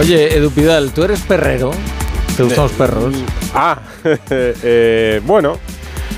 Oye, 0.00 0.34
Edu 0.34 0.50
Pidal, 0.50 0.92
¿tú 0.92 1.04
eres 1.04 1.20
perrero? 1.20 1.72
¿Te 2.34 2.42
gustan 2.42 2.64
los 2.64 2.72
perros? 2.72 3.14
Ah, 3.54 3.78
eh, 4.30 5.20
bueno, 5.26 5.58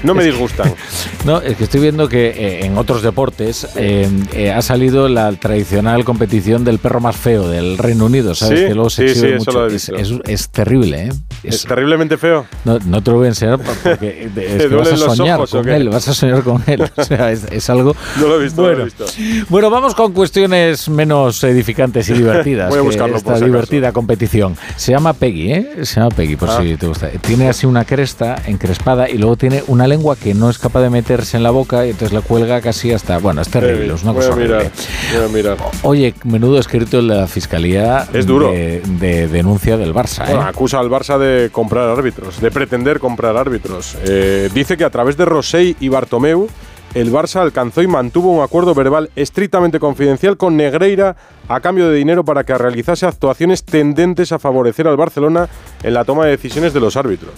no 0.02 0.14
me 0.14 0.24
disgustan. 0.24 0.72
no, 1.24 1.40
es 1.40 1.56
que 1.56 1.64
estoy 1.64 1.80
viendo 1.80 2.08
que 2.08 2.28
eh, 2.30 2.66
en 2.66 2.76
otros 2.78 3.02
deportes 3.02 3.66
eh, 3.76 4.08
eh, 4.32 4.50
ha 4.52 4.62
salido 4.62 5.08
la 5.08 5.30
tradicional 5.32 6.04
competición 6.04 6.64
del 6.64 6.78
perro 6.78 7.00
más 7.00 7.16
feo 7.16 7.48
del 7.48 7.78
Reino 7.78 8.06
Unido, 8.06 8.34
¿sabes? 8.34 8.60
Sí, 8.60 8.66
que 8.66 8.74
luego 8.74 8.90
se 8.90 9.08
sí, 9.08 9.20
sí, 9.20 9.26
eso 9.26 9.36
mucho. 9.38 9.52
lo 9.52 9.64
he 9.64 9.66
Es, 9.68 9.72
visto. 9.72 9.96
es- 9.96 10.12
es 10.28 10.48
terrible, 10.50 11.04
¿eh? 11.06 11.12
¿Es 11.44 11.64
terriblemente 11.64 12.16
feo? 12.16 12.46
No, 12.64 12.78
no 12.86 13.02
te 13.02 13.10
lo 13.10 13.16
voy 13.18 13.26
a 13.26 13.28
enseñar 13.30 13.58
porque 13.62 14.24
es 14.24 14.34
¿Te 14.34 14.68
que 14.68 14.74
vas 14.74 14.92
a 14.92 14.96
soñar 14.96 15.36
ojos 15.38 15.50
con 15.50 15.68
él, 15.68 15.88
vas 15.88 16.08
a 16.08 16.14
soñar 16.14 16.42
con 16.42 16.62
él. 16.66 16.82
O 16.96 17.04
sea, 17.04 17.30
es, 17.32 17.44
es 17.50 17.68
algo... 17.70 17.96
No 18.20 18.28
lo 18.28 18.40
he 18.40 18.44
visto, 18.44 18.62
no 18.62 18.68
lo 18.68 18.72
he 18.72 18.76
Bueno. 18.76 18.84
visto. 18.84 19.46
Bueno, 19.48 19.70
vamos 19.70 19.94
con 19.94 20.12
cuestiones 20.12 20.88
menos 20.88 21.42
edificantes 21.44 22.08
y 22.10 22.12
divertidas. 22.14 22.68
Voy 22.70 22.78
a 22.78 22.82
buscarlo, 22.82 23.12
por 23.14 23.18
Esta 23.18 23.30
acaso. 23.32 23.44
divertida 23.46 23.92
competición. 23.92 24.56
Se 24.76 24.92
llama 24.92 25.12
Peggy, 25.14 25.52
¿eh? 25.52 25.68
Se 25.82 25.96
llama 26.00 26.10
Peggy, 26.10 26.36
por 26.36 26.50
Ah. 26.50 26.60
si 26.62 26.76
te 26.76 26.86
gusta. 26.86 27.08
Tiene 27.10 27.48
así 27.48 27.66
una 27.66 27.84
cresta 27.84 28.36
encrespada 28.46 29.08
y 29.10 29.18
luego 29.18 29.36
tiene 29.36 29.62
una 29.66 29.86
lengua 29.92 30.16
que 30.16 30.34
no 30.34 30.48
es 30.50 30.58
capaz 30.58 30.80
de 30.82 30.90
meterse 30.90 31.36
en 31.36 31.42
la 31.42 31.50
boca 31.50 31.86
y 31.86 31.90
entonces 31.90 32.12
la 32.12 32.22
cuelga 32.22 32.60
casi 32.60 32.92
hasta... 32.92 33.18
Bueno, 33.18 33.42
es 33.42 33.48
terrible, 33.48 33.94
es 33.94 34.02
una 34.02 34.12
voy 34.12 34.20
cosa 34.22 34.32
a 34.32 34.36
mirar, 34.36 34.56
horrible. 34.60 34.72
voy 35.16 35.24
a 35.24 35.28
mirar. 35.28 35.56
Oye, 35.82 36.14
menudo 36.24 36.58
escrito 36.58 36.96
de 36.98 37.02
la 37.04 37.26
Fiscalía 37.26 38.08
Es 38.12 38.26
duro. 38.26 38.50
De, 38.50 38.80
de 39.00 39.28
denuncia 39.28 39.76
del 39.76 39.92
Barça, 39.94 40.24
Bueno, 40.26 40.42
¿eh? 40.42 40.48
acusa 40.48 40.78
al 40.78 40.88
Barça 40.88 41.18
de 41.18 41.50
comprar 41.50 41.88
árbitros, 41.90 42.40
de 42.40 42.50
pretender 42.50 42.98
comprar 43.00 43.36
árbitros. 43.36 43.96
Eh, 44.04 44.48
dice 44.54 44.76
que 44.76 44.84
a 44.84 44.90
través 44.90 45.16
de 45.16 45.24
Rosell 45.24 45.76
y 45.78 45.88
Bartomeu, 45.88 46.48
el 46.94 47.10
Barça 47.12 47.40
alcanzó 47.40 47.80
y 47.82 47.86
mantuvo 47.86 48.32
un 48.32 48.42
acuerdo 48.42 48.74
verbal 48.74 49.10
estrictamente 49.16 49.78
confidencial 49.78 50.36
con 50.36 50.56
Negreira 50.56 51.16
a 51.48 51.60
cambio 51.60 51.88
de 51.88 51.96
dinero 51.96 52.24
para 52.24 52.44
que 52.44 52.56
realizase 52.56 53.06
actuaciones 53.06 53.64
tendentes 53.64 54.32
a 54.32 54.38
favorecer 54.38 54.86
al 54.88 54.96
Barcelona 54.96 55.48
en 55.82 55.94
la 55.94 56.04
toma 56.04 56.24
de 56.24 56.32
decisiones 56.32 56.72
de 56.72 56.80
los 56.80 56.96
árbitros. 56.96 57.32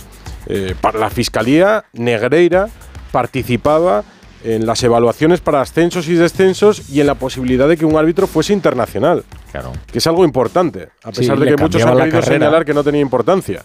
Eh, 0.47 0.75
para 0.81 0.99
la 0.99 1.11
Fiscalía, 1.11 1.85
Negreira 1.93 2.69
participaba 3.13 4.05
en 4.43 4.67
las 4.67 4.83
evaluaciones 4.83 5.41
para 5.41 5.63
ascensos 5.63 6.07
y 6.09 6.13
descensos 6.15 6.91
y 6.91 7.01
en 7.01 7.07
la 7.07 7.15
posibilidad 7.15 7.67
de 7.67 7.79
que 7.79 7.87
un 7.87 7.97
árbitro 7.97 8.27
fuese 8.27 8.53
internacional 8.53 9.25
Claro. 9.51 9.73
que 9.91 9.99
es 9.99 10.07
algo 10.07 10.23
importante, 10.25 10.89
a 11.03 11.13
Sí, 11.13 11.21
pesar 11.21 11.39
de 11.39 11.47
le 11.47 11.55
que 11.57 11.63
muchos 11.63 11.83
han 11.83 11.97
querido 11.97 12.21
señalar 12.23 12.65
que 12.67 12.75
no 12.75 12.85
tenía 12.85 13.01
importancia. 13.01 13.63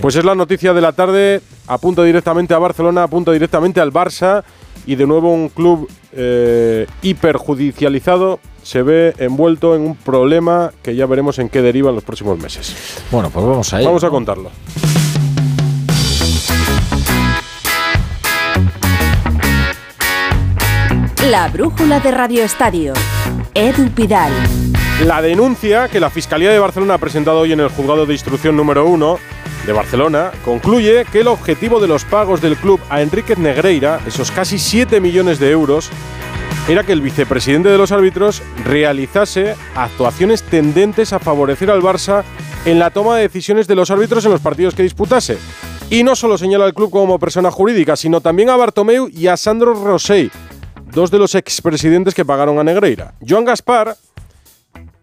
Pues 0.00 0.16
es 0.16 0.24
la 0.24 0.34
noticia 0.34 0.72
de 0.72 0.80
la 0.80 0.92
tarde, 0.92 1.42
apunta 1.68 2.02
directamente 2.02 2.54
a 2.54 2.58
Barcelona, 2.58 3.04
apunta 3.04 3.30
directamente 3.30 3.80
al 3.80 3.92
Barça 3.92 4.42
y 4.84 4.96
de 4.96 5.06
nuevo 5.06 5.32
un 5.32 5.48
club 5.48 5.88
eh, 6.12 6.86
hiperjudicializado 7.02 8.40
se 8.64 8.82
ve 8.82 9.14
envuelto 9.18 9.76
en 9.76 9.82
un 9.82 9.94
problema 9.96 10.72
que 10.82 10.96
ya 10.96 11.06
veremos 11.06 11.38
en 11.38 11.48
qué 11.48 11.62
deriva 11.62 11.90
en 11.90 11.94
los 11.96 12.04
próximos 12.04 12.36
meses. 12.38 12.74
Bueno, 13.12 13.30
pues 13.30 13.46
vamos 13.46 13.72
a 13.72 13.78
ello. 13.78 13.88
Vamos 13.90 14.02
a 14.02 14.10
contarlo. 14.10 14.50
La 21.30 21.48
brújula 21.48 21.98
de 21.98 22.12
Radio 22.12 22.44
Estadio. 22.44 22.92
Edu 23.52 23.90
Pidal. 23.90 24.30
La 25.04 25.20
denuncia 25.20 25.88
que 25.88 25.98
la 25.98 26.08
Fiscalía 26.08 26.52
de 26.52 26.60
Barcelona 26.60 26.94
ha 26.94 26.98
presentado 26.98 27.40
hoy 27.40 27.52
en 27.52 27.58
el 27.58 27.68
juzgado 27.68 28.06
de 28.06 28.12
instrucción 28.12 28.56
número 28.56 28.86
1 28.86 29.18
de 29.66 29.72
Barcelona 29.72 30.30
concluye 30.44 31.04
que 31.10 31.20
el 31.20 31.26
objetivo 31.26 31.80
de 31.80 31.88
los 31.88 32.04
pagos 32.04 32.40
del 32.40 32.56
club 32.56 32.80
a 32.90 33.02
Enríquez 33.02 33.38
Negreira, 33.38 33.98
esos 34.06 34.30
casi 34.30 34.60
7 34.60 35.00
millones 35.00 35.40
de 35.40 35.50
euros, 35.50 35.90
era 36.68 36.84
que 36.84 36.92
el 36.92 37.00
vicepresidente 37.00 37.70
de 37.70 37.78
los 37.78 37.90
árbitros 37.90 38.40
realizase 38.64 39.56
actuaciones 39.74 40.44
tendentes 40.44 41.12
a 41.12 41.18
favorecer 41.18 41.72
al 41.72 41.82
Barça 41.82 42.22
en 42.66 42.78
la 42.78 42.90
toma 42.90 43.16
de 43.16 43.22
decisiones 43.22 43.66
de 43.66 43.74
los 43.74 43.90
árbitros 43.90 44.24
en 44.26 44.30
los 44.30 44.40
partidos 44.40 44.76
que 44.76 44.84
disputase. 44.84 45.38
Y 45.90 46.04
no 46.04 46.14
solo 46.14 46.38
señala 46.38 46.66
al 46.66 46.74
club 46.74 46.90
como 46.90 47.18
persona 47.18 47.50
jurídica, 47.50 47.96
sino 47.96 48.20
también 48.20 48.48
a 48.50 48.56
Bartomeu 48.56 49.08
y 49.08 49.26
a 49.26 49.36
Sandro 49.36 49.74
Rosell, 49.74 50.30
dos 50.96 51.10
de 51.10 51.18
los 51.18 51.34
expresidentes 51.34 52.14
que 52.14 52.24
pagaron 52.24 52.58
a 52.58 52.64
Negreira. 52.64 53.12
Joan 53.20 53.44
Gaspar, 53.44 53.94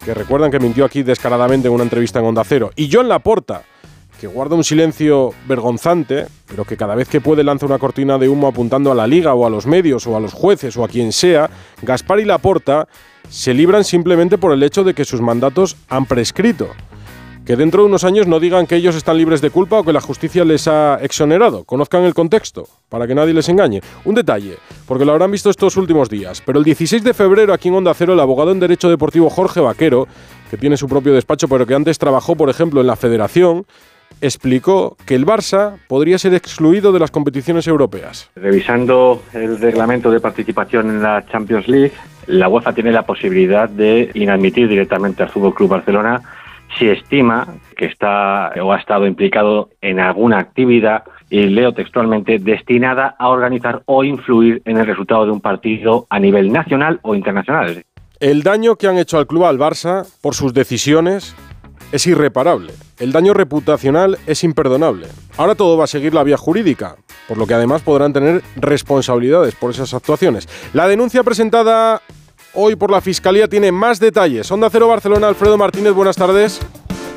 que 0.03 0.15
recuerdan 0.15 0.49
que 0.49 0.59
mintió 0.59 0.85
aquí 0.85 1.03
descaradamente 1.03 1.67
en 1.67 1.73
una 1.75 1.83
entrevista 1.83 2.17
en 2.17 2.25
Onda 2.25 2.43
Cero, 2.43 2.71
y 2.75 2.89
John 2.91 3.07
Laporta, 3.07 3.61
que 4.19 4.25
guarda 4.25 4.55
un 4.55 4.63
silencio 4.63 5.35
vergonzante, 5.47 6.25
pero 6.47 6.65
que 6.65 6.77
cada 6.77 6.95
vez 6.95 7.07
que 7.07 7.21
puede 7.21 7.43
lanza 7.43 7.67
una 7.67 7.77
cortina 7.77 8.17
de 8.17 8.27
humo 8.27 8.47
apuntando 8.47 8.91
a 8.91 8.95
la 8.95 9.05
liga 9.05 9.35
o 9.35 9.45
a 9.45 9.51
los 9.51 9.67
medios 9.67 10.07
o 10.07 10.17
a 10.17 10.19
los 10.19 10.33
jueces 10.33 10.75
o 10.77 10.83
a 10.83 10.87
quien 10.87 11.11
sea, 11.11 11.51
Gaspar 11.83 12.19
y 12.19 12.25
Laporta 12.25 12.87
se 13.29 13.53
libran 13.53 13.83
simplemente 13.83 14.39
por 14.39 14.51
el 14.51 14.63
hecho 14.63 14.83
de 14.83 14.95
que 14.95 15.05
sus 15.05 15.21
mandatos 15.21 15.77
han 15.89 16.07
prescrito. 16.07 16.69
Que 17.45 17.57
dentro 17.57 17.81
de 17.81 17.87
unos 17.89 18.05
años 18.05 18.25
no 18.25 18.39
digan 18.39 18.65
que 18.65 18.77
ellos 18.77 18.95
están 18.95 19.17
libres 19.17 19.41
de 19.41 19.49
culpa 19.49 19.79
o 19.79 19.83
que 19.83 19.91
la 19.91 19.99
justicia 19.99 20.45
les 20.45 20.65
ha 20.69 20.97
exonerado. 21.01 21.65
Conozcan 21.65 22.05
el 22.05 22.13
contexto, 22.13 22.69
para 22.87 23.05
que 23.05 23.13
nadie 23.13 23.33
les 23.33 23.49
engañe. 23.49 23.81
Un 24.05 24.15
detalle, 24.15 24.55
porque 24.87 25.03
lo 25.03 25.11
habrán 25.11 25.29
visto 25.29 25.49
estos 25.49 25.75
últimos 25.75 26.09
días, 26.09 26.41
pero 26.45 26.59
el 26.59 26.63
16 26.63 27.03
de 27.03 27.13
febrero 27.13 27.51
aquí 27.51 27.67
en 27.67 27.75
Onda 27.75 27.93
Cero, 27.93 28.13
el 28.13 28.19
abogado 28.21 28.53
en 28.53 28.61
Derecho 28.61 28.89
Deportivo 28.89 29.29
Jorge 29.29 29.59
Vaquero, 29.59 30.07
que 30.49 30.55
tiene 30.55 30.77
su 30.77 30.87
propio 30.87 31.13
despacho, 31.13 31.49
pero 31.49 31.65
que 31.65 31.75
antes 31.75 31.99
trabajó, 31.99 32.37
por 32.37 32.49
ejemplo, 32.49 32.79
en 32.79 32.87
la 32.87 32.95
Federación, 32.95 33.65
explicó 34.21 34.95
que 35.05 35.15
el 35.15 35.25
Barça 35.25 35.79
podría 35.89 36.17
ser 36.19 36.33
excluido 36.35 36.93
de 36.93 36.99
las 36.99 37.11
competiciones 37.11 37.67
europeas. 37.67 38.29
Revisando 38.37 39.21
el 39.33 39.59
reglamento 39.59 40.11
de 40.11 40.21
participación 40.21 40.89
en 40.89 41.03
la 41.03 41.25
Champions 41.25 41.67
League, 41.67 41.91
la 42.27 42.47
UEFA 42.47 42.71
tiene 42.71 42.93
la 42.93 43.05
posibilidad 43.05 43.67
de 43.67 44.11
inadmitir 44.13 44.69
directamente 44.69 45.23
al 45.23 45.29
Fútbol 45.29 45.53
Club 45.53 45.71
Barcelona 45.71 46.21
si 46.77 46.89
estima 46.89 47.47
que 47.75 47.85
está 47.85 48.51
o 48.61 48.71
ha 48.71 48.77
estado 48.77 49.07
implicado 49.07 49.69
en 49.81 49.99
alguna 49.99 50.39
actividad 50.39 51.03
y 51.29 51.47
leo 51.47 51.73
textualmente 51.73 52.39
destinada 52.39 53.15
a 53.17 53.29
organizar 53.29 53.81
o 53.85 54.03
influir 54.03 54.61
en 54.65 54.77
el 54.77 54.85
resultado 54.85 55.25
de 55.25 55.31
un 55.31 55.41
partido 55.41 56.05
a 56.09 56.19
nivel 56.19 56.51
nacional 56.51 56.99
o 57.01 57.15
internacional. 57.15 57.83
El 58.19 58.43
daño 58.43 58.75
que 58.75 58.87
han 58.87 58.97
hecho 58.97 59.17
al 59.17 59.27
club 59.27 59.45
al 59.45 59.59
Barça 59.59 60.05
por 60.21 60.35
sus 60.35 60.53
decisiones 60.53 61.35
es 61.91 62.07
irreparable. 62.07 62.73
El 62.99 63.11
daño 63.11 63.33
reputacional 63.33 64.17
es 64.27 64.43
imperdonable. 64.43 65.07
Ahora 65.37 65.55
todo 65.55 65.77
va 65.77 65.85
a 65.85 65.87
seguir 65.87 66.13
la 66.13 66.23
vía 66.23 66.37
jurídica, 66.37 66.95
por 67.27 67.37
lo 67.37 67.45
que 67.47 67.53
además 67.53 67.81
podrán 67.81 68.13
tener 68.13 68.41
responsabilidades 68.55 69.55
por 69.55 69.71
esas 69.71 69.93
actuaciones. 69.93 70.47
La 70.73 70.87
denuncia 70.87 71.23
presentada 71.23 72.01
hoy 72.53 72.75
por 72.75 72.91
la 72.91 73.01
Fiscalía 73.01 73.47
tiene 73.47 73.71
más 73.71 73.99
detalles. 73.99 74.51
Onda 74.51 74.69
Cero 74.71 74.87
Barcelona, 74.87 75.27
Alfredo 75.27 75.57
Martínez, 75.57 75.93
buenas 75.93 76.15
tardes. 76.15 76.59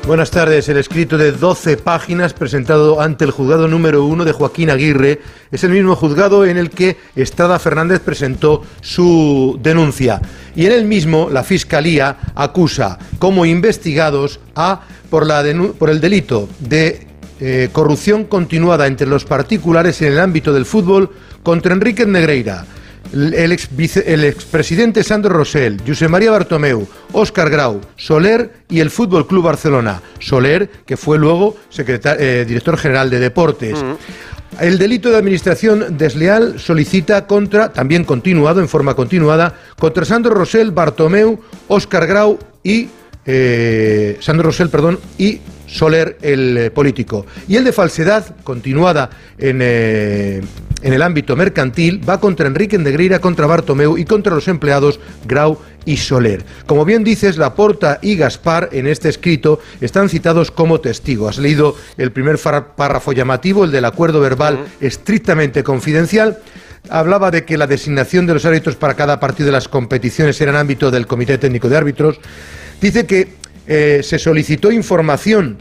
Buenas 0.05 0.31
tardes. 0.31 0.69
El 0.69 0.77
escrito 0.77 1.17
de 1.17 1.33
12 1.33 1.75
páginas 1.77 2.33
presentado 2.33 3.01
ante 3.01 3.25
el 3.25 3.31
juzgado 3.31 3.67
número 3.67 4.05
1 4.05 4.23
de 4.23 4.31
Joaquín 4.31 4.69
Aguirre 4.69 5.19
es 5.51 5.65
el 5.65 5.71
mismo 5.71 5.97
juzgado 5.97 6.45
en 6.45 6.57
el 6.57 6.69
que 6.69 6.95
Estrada 7.15 7.59
Fernández 7.59 7.99
presentó 7.99 8.63
su 8.79 9.59
denuncia. 9.61 10.21
Y 10.55 10.65
en 10.65 10.71
el 10.71 10.85
mismo 10.85 11.29
la 11.29 11.43
Fiscalía 11.43 12.17
acusa 12.35 12.97
como 13.19 13.45
investigados 13.45 14.39
a 14.55 14.81
por, 15.09 15.25
la 15.25 15.43
por 15.77 15.89
el 15.89 15.99
delito 15.99 16.47
de 16.59 17.05
eh, 17.39 17.69
corrupción 17.73 18.23
continuada 18.23 18.87
entre 18.87 19.07
los 19.07 19.25
particulares 19.25 20.01
en 20.01 20.13
el 20.13 20.19
ámbito 20.19 20.53
del 20.53 20.65
fútbol 20.65 21.11
contra 21.43 21.73
Enrique 21.73 22.05
Negreira, 22.05 22.65
el, 23.13 23.51
ex 23.51 23.69
vice- 23.75 24.03
el 24.05 24.23
expresidente 24.23 25.03
Sandro 25.03 25.33
Rosell, 25.33 25.77
José 25.85 26.07
María 26.07 26.31
Bartomeu, 26.31 26.87
Óscar 27.13 27.49
Grau, 27.49 27.81
Soler 27.95 28.51
y 28.69 28.79
el 28.79 28.89
Fútbol 28.89 29.27
Club 29.27 29.43
Barcelona. 29.43 30.01
Soler, 30.19 30.69
que 30.85 30.97
fue 30.97 31.17
luego 31.17 31.55
eh, 31.77 32.45
director 32.47 32.77
general 32.77 33.09
de 33.09 33.19
deportes. 33.19 33.77
El 34.59 34.77
delito 34.77 35.09
de 35.09 35.17
administración 35.17 35.97
desleal 35.97 36.59
solicita 36.59 37.27
contra, 37.27 37.73
también 37.73 38.03
continuado, 38.05 38.59
en 38.61 38.69
forma 38.69 38.93
continuada, 38.95 39.53
contra 39.77 40.05
Sandro 40.05 40.33
Rosell, 40.33 40.71
Bartomeu, 40.71 41.39
Óscar 41.67 42.07
Grau 42.07 42.39
y 42.63 42.87
eh, 43.25 44.17
Sandro 44.21 44.45
Rosell, 44.47 44.69
perdón, 44.69 44.99
y 45.17 45.41
Soler, 45.67 46.17
el 46.21 46.57
eh, 46.57 46.71
político. 46.71 47.25
Y 47.47 47.57
el 47.57 47.63
de 47.63 47.71
falsedad, 47.71 48.35
continuada 48.43 49.09
en, 49.37 49.59
eh, 49.61 50.41
en 50.81 50.93
el 50.93 51.01
ámbito 51.01 51.35
mercantil, 51.35 52.01
va 52.07 52.19
contra 52.19 52.47
Enrique 52.47 52.77
Negreira, 52.77 53.19
contra 53.19 53.45
Bartomeu 53.45 53.97
y 53.97 54.05
contra 54.05 54.33
los 54.33 54.47
empleados 54.47 54.99
Grau 55.25 55.59
y 55.85 55.97
Soler. 55.97 56.45
Como 56.65 56.85
bien 56.85 57.03
dices, 57.03 57.37
Laporta 57.37 57.99
y 58.01 58.15
Gaspar 58.15 58.69
en 58.71 58.87
este 58.87 59.09
escrito 59.09 59.59
están 59.81 60.09
citados 60.09 60.51
como 60.51 60.81
testigos. 60.81 61.37
Has 61.37 61.37
leído 61.39 61.75
el 61.97 62.11
primer 62.11 62.37
párrafo 62.37 63.13
llamativo, 63.13 63.63
el 63.63 63.71
del 63.71 63.85
acuerdo 63.85 64.19
verbal 64.19 64.65
estrictamente 64.81 65.63
confidencial. 65.63 66.39
Hablaba 66.89 67.31
de 67.31 67.43
que 67.43 67.57
la 67.57 67.67
designación 67.67 68.27
de 68.27 68.33
los 68.33 68.45
árbitros 68.45 68.75
para 68.75 68.93
cada 68.93 69.19
partido 69.19 69.47
de 69.47 69.53
las 69.53 69.67
competiciones 69.67 70.39
era 70.39 70.51
en 70.51 70.57
ámbito 70.57 70.91
del 70.91 71.07
Comité 71.07 71.37
Técnico 71.37 71.69
de 71.69 71.77
Árbitros. 71.77 72.19
Dice 72.79 73.05
que 73.05 73.29
eh, 73.67 74.01
se 74.03 74.17
solicitó 74.17 74.71
información 74.71 75.57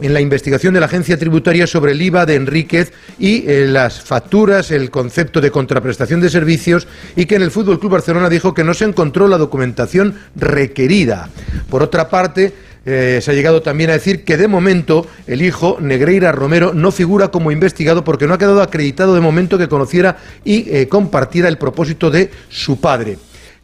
en 0.00 0.14
la 0.14 0.20
investigación 0.20 0.74
de 0.74 0.80
la 0.80 0.86
agencia 0.86 1.18
tributaria 1.18 1.66
sobre 1.66 1.92
el 1.92 2.02
IVA 2.02 2.26
de 2.26 2.36
Enríquez 2.36 2.92
y 3.18 3.48
eh, 3.48 3.66
las 3.68 4.00
facturas, 4.00 4.70
el 4.70 4.90
concepto 4.90 5.40
de 5.40 5.50
contraprestación 5.50 6.20
de 6.20 6.30
servicios 6.30 6.86
y 7.16 7.26
que 7.26 7.36
en 7.36 7.42
el 7.42 7.50
Fútbol 7.50 7.80
Club 7.80 7.92
Barcelona 7.92 8.28
dijo 8.28 8.54
que 8.54 8.64
no 8.64 8.74
se 8.74 8.84
encontró 8.84 9.28
la 9.28 9.38
documentación 9.38 10.14
requerida. 10.36 11.30
Por 11.70 11.82
otra 11.82 12.08
parte, 12.08 12.68
Eh, 12.90 13.20
se 13.20 13.30
ha 13.30 13.34
llegado 13.34 13.60
también 13.60 13.90
a 13.90 13.94
decir 13.94 14.24
que 14.24 14.38
de 14.38 14.48
momento 14.48 15.04
el 15.26 15.42
hijo, 15.42 15.76
Negreira 15.78 16.32
Romero, 16.32 16.72
no 16.72 16.90
figura 16.90 17.28
como 17.28 17.50
investigado 17.50 18.02
porque 18.02 18.26
no 18.26 18.32
ha 18.32 18.38
quedado 18.38 18.62
acreditado 18.62 19.14
de 19.14 19.20
momento 19.20 19.58
que 19.58 19.68
conociera 19.68 20.16
y 20.42 20.86
compartiera 20.86 21.48
el 21.48 21.58
propósito 21.58 22.10
de 22.10 22.30
su 22.48 22.80
padre 22.80 23.18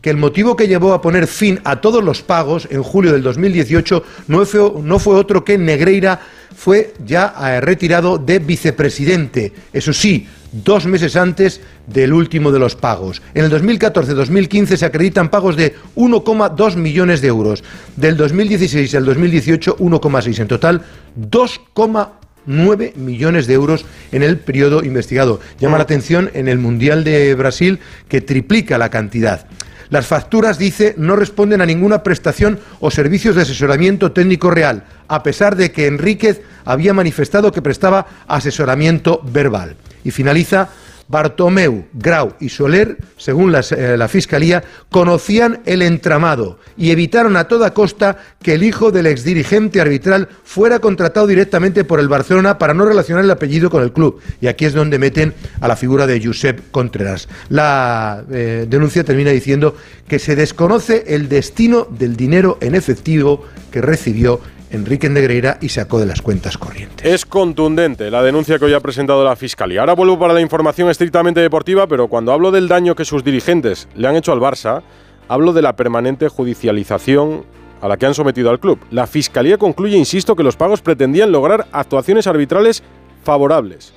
que 0.04 0.10
el 0.10 0.18
motivo 0.18 0.54
que 0.54 0.68
llevó 0.68 0.92
a 0.92 1.00
poner 1.00 1.26
fin 1.26 1.60
a 1.64 1.80
todos 1.80 2.04
los 2.04 2.20
pagos 2.20 2.68
en 2.70 2.82
julio 2.82 3.10
del 3.10 3.22
2018 3.22 4.04
no 4.28 4.44
fue, 4.44 4.72
no 4.82 4.98
fue 4.98 5.16
otro 5.16 5.42
que 5.42 5.56
Negreira 5.56 6.20
fue 6.54 6.92
ya 7.06 7.34
eh, 7.40 7.62
retirado 7.62 8.18
de 8.18 8.38
vicepresidente. 8.38 9.54
Eso 9.72 9.94
sí, 9.94 10.28
dos 10.52 10.84
meses 10.84 11.16
antes 11.16 11.62
del 11.86 12.12
último 12.12 12.52
de 12.52 12.58
los 12.58 12.76
pagos. 12.76 13.22
En 13.32 13.46
el 13.46 13.50
2014-2015 13.50 14.76
se 14.76 14.84
acreditan 14.84 15.30
pagos 15.30 15.56
de 15.56 15.74
1,2 15.96 16.76
millones 16.76 17.22
de 17.22 17.28
euros. 17.28 17.64
Del 17.96 18.18
2016 18.18 18.94
al 18.96 19.06
2018, 19.06 19.78
1,6. 19.78 20.38
En 20.38 20.48
total, 20.48 20.82
2,9 21.18 22.94
millones 22.96 23.46
de 23.46 23.54
euros 23.54 23.86
en 24.12 24.22
el 24.22 24.36
periodo 24.36 24.84
investigado. 24.84 25.40
Llama 25.58 25.78
la 25.78 25.84
atención 25.84 26.30
en 26.34 26.48
el 26.48 26.58
Mundial 26.58 27.04
de 27.04 27.34
Brasil 27.34 27.78
que 28.06 28.20
triplica 28.20 28.76
la 28.76 28.90
cantidad. 28.90 29.46
Las 29.94 30.08
facturas, 30.08 30.58
dice, 30.58 30.96
no 30.98 31.14
responden 31.14 31.60
a 31.60 31.66
ninguna 31.66 32.02
prestación 32.02 32.58
o 32.80 32.90
servicios 32.90 33.36
de 33.36 33.42
asesoramiento 33.42 34.10
técnico 34.10 34.50
real, 34.50 34.82
a 35.06 35.22
pesar 35.22 35.54
de 35.54 35.70
que 35.70 35.86
Enríquez 35.86 36.40
había 36.64 36.92
manifestado 36.92 37.52
que 37.52 37.62
prestaba 37.62 38.04
asesoramiento 38.26 39.20
verbal. 39.22 39.76
Y 40.02 40.10
finaliza 40.10 40.68
Bartomeu, 41.08 41.86
Grau 41.92 42.34
y 42.40 42.48
Soler, 42.48 42.96
según 43.16 43.54
eh, 43.54 43.96
la 43.96 44.08
Fiscalía, 44.08 44.62
conocían 44.90 45.60
el 45.66 45.82
entramado 45.82 46.58
y 46.76 46.90
evitaron 46.90 47.36
a 47.36 47.48
toda 47.48 47.74
costa 47.74 48.18
que 48.42 48.54
el 48.54 48.62
hijo 48.62 48.90
del 48.90 49.06
exdirigente 49.06 49.80
arbitral 49.80 50.28
fuera 50.42 50.78
contratado 50.78 51.26
directamente 51.26 51.84
por 51.84 52.00
el 52.00 52.08
Barcelona 52.08 52.58
para 52.58 52.74
no 52.74 52.84
relacionar 52.84 53.24
el 53.24 53.30
apellido 53.30 53.70
con 53.70 53.82
el 53.82 53.92
club. 53.92 54.20
Y 54.40 54.46
aquí 54.46 54.64
es 54.64 54.72
donde 54.72 54.98
meten 54.98 55.34
a 55.60 55.68
la 55.68 55.76
figura 55.76 56.06
de 56.06 56.24
Josep 56.24 56.70
Contreras. 56.70 57.28
La 57.48 58.24
eh, 58.30 58.66
denuncia 58.68 59.04
termina 59.04 59.30
diciendo 59.30 59.76
que 60.08 60.18
se 60.18 60.36
desconoce 60.36 61.04
el 61.08 61.28
destino 61.28 61.86
del 61.90 62.16
dinero 62.16 62.58
en 62.60 62.74
efectivo 62.74 63.44
que 63.70 63.80
recibió 63.80 64.40
Enrique 64.74 65.08
Negreira 65.08 65.58
y 65.60 65.68
sacó 65.68 66.00
de 66.00 66.06
las 66.06 66.20
cuentas 66.20 66.58
corrientes. 66.58 67.06
Es 67.06 67.24
contundente 67.24 68.10
la 68.10 68.22
denuncia 68.22 68.58
que 68.58 68.64
hoy 68.64 68.74
ha 68.74 68.80
presentado 68.80 69.24
la 69.24 69.36
Fiscalía. 69.36 69.80
Ahora 69.80 69.94
vuelvo 69.94 70.18
para 70.18 70.34
la 70.34 70.40
información 70.40 70.90
estrictamente 70.90 71.40
deportiva, 71.40 71.86
pero 71.86 72.08
cuando 72.08 72.32
hablo 72.32 72.50
del 72.50 72.66
daño 72.68 72.96
que 72.96 73.04
sus 73.04 73.22
dirigentes 73.22 73.88
le 73.94 74.08
han 74.08 74.16
hecho 74.16 74.32
al 74.32 74.40
Barça, 74.40 74.82
hablo 75.28 75.52
de 75.52 75.62
la 75.62 75.76
permanente 75.76 76.28
judicialización 76.28 77.44
a 77.80 77.88
la 77.88 77.96
que 77.96 78.06
han 78.06 78.14
sometido 78.14 78.50
al 78.50 78.58
club. 78.58 78.80
La 78.90 79.06
Fiscalía 79.06 79.58
concluye, 79.58 79.96
insisto, 79.96 80.34
que 80.34 80.42
los 80.42 80.56
pagos 80.56 80.80
pretendían 80.80 81.30
lograr 81.30 81.66
actuaciones 81.70 82.26
arbitrales 82.26 82.82
favorables. 83.22 83.92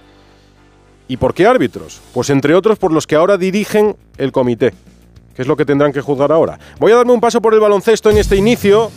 ¿Y 1.08 1.18
por 1.18 1.34
qué 1.34 1.48
árbitros? 1.48 2.02
Pues 2.14 2.30
entre 2.30 2.54
otros 2.54 2.78
por 2.78 2.92
los 2.92 3.08
que 3.08 3.16
ahora 3.16 3.38
dirigen 3.38 3.96
el 4.18 4.32
comité, 4.32 4.74
que 5.36 5.42
es 5.42 5.48
lo 5.48 5.56
que 5.56 5.66
tendrán 5.66 5.94
que 5.94 6.02
juzgar 6.02 6.32
ahora. 6.32 6.60
Voy 6.80 6.92
a 6.92 6.98
darme 6.98 7.14
un 7.14 7.22
paso 7.22 7.42
por 7.42 7.54
el 7.54 7.62
baloncesto 7.62 8.12
en 8.12 8.18
este 8.18 8.36
inicio 8.36 8.92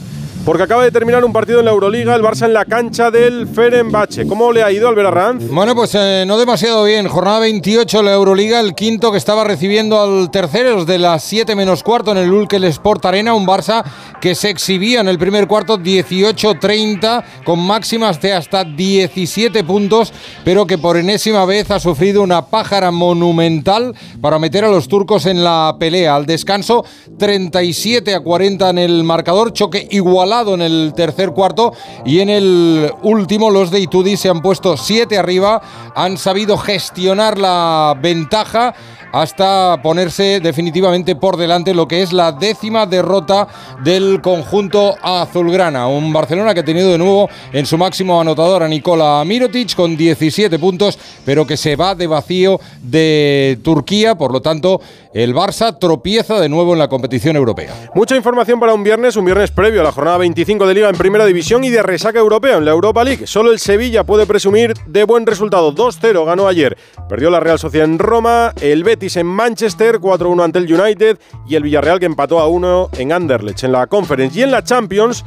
porque 0.45 0.63
acaba 0.63 0.85
de 0.85 0.91
terminar 0.91 1.25
un 1.25 1.33
partido 1.33 1.59
en 1.59 1.67
la 1.67 1.71
Euroliga, 1.71 2.15
el 2.15 2.23
Barça 2.23 2.47
en 2.47 2.55
la 2.55 2.65
cancha 2.65 3.11
del 3.11 3.47
Ferenbache. 3.47 4.27
¿Cómo 4.27 4.53
le 4.53 4.63
ha 4.63 4.73
ido 4.73 4.89
Albert 4.89 5.09
Arranz? 5.09 5.49
Bueno, 5.51 5.75
pues 5.75 5.95
eh, 5.95 6.25
no 6.27 6.39
demasiado 6.39 6.85
bien. 6.85 7.09
Jornada 7.09 7.41
28 7.41 8.03
la 8.03 8.15
Euroliga, 8.15 8.61
el 8.61 8.75
quinto 8.75 9.13
que 9.13 9.19
estaba 9.19 9.45
recibiendo 9.45 10.01
al 10.01 10.31
tercero 10.31 10.85
de 10.85 10.99
las 10.99 11.25
7 11.25 11.55
menos 11.55 11.83
cuarto 11.83 12.13
en 12.13 12.19
el 12.19 12.33
Ulkel 12.33 12.65
Sport 12.65 13.05
Arena, 13.05 13.35
un 13.35 13.47
Barça 13.47 13.85
que 14.21 14.35
se 14.35 14.49
exhibía 14.49 15.01
en 15.01 15.09
el 15.09 15.19
primer 15.19 15.47
cuarto 15.47 15.79
18-30 15.79 17.23
con 17.45 17.59
máximas 17.59 18.21
de 18.21 18.33
hasta 18.33 18.65
17 18.65 19.63
puntos, 19.65 20.13
pero 20.45 20.67
que 20.67 20.79
por 20.79 20.97
enésima 20.97 21.45
vez 21.45 21.71
ha 21.71 21.81
sufrido 21.81 22.23
una 22.23 22.47
pájara 22.47 22.91
monumental 22.91 23.95
para 24.21 24.39
meter 24.39 24.65
a 24.65 24.71
los 24.71 24.89
turcos 24.89 25.27
en 25.27 25.45
la 25.45 25.77
pelea. 25.79 26.17
Al 26.17 26.27
descanso 26.27 26.85
37 27.19 28.15
a 28.15 28.21
40 28.21 28.71
en 28.71 28.79
el 28.79 29.05
marcador, 29.05 29.53
choque 29.53 29.87
igual 29.91 30.30
en 30.31 30.63
el 30.63 30.93
tercer 30.95 31.33
cuarto 31.33 31.73
y 32.05 32.21
en 32.21 32.31
el 32.31 32.93
último 33.03 33.51
los 33.51 33.71
de 33.73 33.81
Itudi 33.81 34.17
se 34.17 34.29
han 34.29 34.41
puesto 34.41 34.77
siete 34.77 35.19
arriba, 35.19 35.61
han 35.97 36.17
sabido 36.17 36.57
gestionar 36.57 37.37
la 37.37 37.97
ventaja 38.01 38.75
hasta 39.13 39.81
ponerse 39.83 40.41
definitivamente 40.41 41.17
por 41.17 41.37
delante 41.37 41.75
lo 41.75 41.89
que 41.89 42.03
es 42.03 42.13
la 42.13 42.33
décima 42.33 42.87
derrota 42.87 43.49
del 43.83 44.21
conjunto 44.21 44.97
azulgrana. 45.03 45.89
Un 45.89 46.13
Barcelona 46.13 46.55
que 46.55 46.61
ha 46.61 46.65
tenido 46.65 46.91
de 46.91 46.99
nuevo 46.99 47.29
en 47.53 47.67
su 47.67 47.79
máximo 47.79 48.21
anotador 48.21 48.63
a 48.63 48.69
Nicola 48.69 49.23
Mirotic 49.25 49.75
con 49.75 49.97
17 49.97 50.59
puntos, 50.59 50.99
pero 51.25 51.47
que 51.47 51.57
se 51.57 51.77
va 51.77 51.95
de 51.95 52.07
vacío 52.07 52.61
de 52.83 53.59
Turquía, 53.63 54.15
por 54.15 54.33
lo 54.33 54.41
tanto 54.41 54.81
el 55.13 55.35
Barça 55.35 55.77
tropieza 55.79 56.39
de 56.41 56.49
nuevo 56.49 56.73
en 56.73 56.79
la 56.79 56.89
competición 56.89 57.35
europea. 57.37 57.75
Mucha 57.95 58.17
información 58.17 58.61
para 58.61 58.75
un 58.75 58.85
viernes, 58.85 59.17
un 59.17 59.25
viernes 59.25 59.51
previo 59.51 59.81
a 59.81 59.85
la 59.85 59.93
jornada 59.93 60.19
25 60.19 60.67
de 60.67 60.75
Liga 60.75 60.89
en 60.89 60.97
Primera 60.97 61.27
División 61.27 61.65
y 61.65 61.71
de 61.71 61.83
resaca 61.83 62.19
europea 62.19 62.59
en 62.59 62.65
la 62.65 62.71
Europa 62.71 63.03
League. 63.03 63.27
Solo 63.27 63.51
el 63.51 63.59
Sevilla 63.59 64.05
puede 64.05 64.27
presumir 64.27 64.75
de 64.87 65.05
buen 65.05 65.27
resultado. 65.27 65.75
2-0 65.75 66.25
ganó 66.25 66.47
ayer. 66.47 66.77
Perdió 67.09 67.31
la 67.31 67.41
Real 67.41 67.59
Sociedad 67.59 67.87
en 67.87 67.99
Roma, 67.99 68.53
el 68.61 68.85
Betis 68.85 69.00
en 69.03 69.27
Manchester, 69.27 69.99
4-1 69.99 70.45
ante 70.45 70.59
el 70.59 70.73
United 70.73 71.19
y 71.49 71.55
el 71.55 71.63
Villarreal 71.63 71.99
que 71.99 72.07
empató 72.07 72.39
a 72.39 72.49
1 72.49 72.91
en 72.99 73.13
Anderlecht 73.13 73.65
en 73.65 73.73
la 73.73 73.87
Conference. 73.87 74.39
Y 74.39 74.43
en 74.43 74.51
la 74.51 74.63
Champions, 74.63 75.25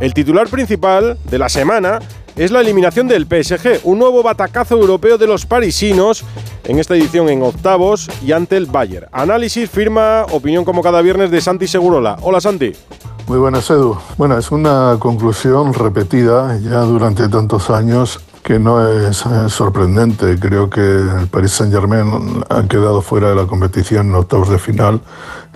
el 0.00 0.14
titular 0.14 0.48
principal 0.48 1.18
de 1.28 1.38
la 1.38 1.48
semana 1.48 1.98
es 2.36 2.50
la 2.50 2.60
eliminación 2.60 3.08
del 3.08 3.26
PSG, 3.26 3.80
un 3.84 3.98
nuevo 3.98 4.22
batacazo 4.22 4.76
europeo 4.78 5.18
de 5.18 5.26
los 5.26 5.44
parisinos 5.44 6.24
en 6.64 6.78
esta 6.78 6.94
edición 6.94 7.28
en 7.28 7.42
octavos 7.42 8.08
y 8.24 8.32
ante 8.32 8.56
el 8.56 8.66
Bayern. 8.66 9.08
Análisis, 9.10 9.68
firma, 9.68 10.24
opinión 10.30 10.64
como 10.64 10.82
cada 10.82 11.02
viernes 11.02 11.30
de 11.30 11.40
Santi 11.40 11.66
Segurola. 11.66 12.18
Hola 12.22 12.40
Santi. 12.40 12.72
Muy 13.26 13.38
buenas, 13.38 13.68
Edu. 13.70 13.98
Bueno, 14.16 14.38
es 14.38 14.52
una 14.52 14.96
conclusión 15.00 15.74
repetida 15.74 16.58
ya 16.58 16.82
durante 16.82 17.28
tantos 17.28 17.70
años 17.70 18.20
que 18.46 18.60
no 18.60 18.88
es 18.88 19.26
eh, 19.26 19.48
sorprendente. 19.48 20.38
Creo 20.38 20.70
que 20.70 20.80
el 20.80 21.26
Paris 21.28 21.50
Saint-Germain 21.50 22.44
ha 22.48 22.62
quedado 22.62 23.02
fuera 23.02 23.30
de 23.30 23.34
la 23.34 23.44
competición 23.44 24.06
en 24.06 24.14
octavos 24.14 24.48
de 24.48 24.60
final 24.60 25.00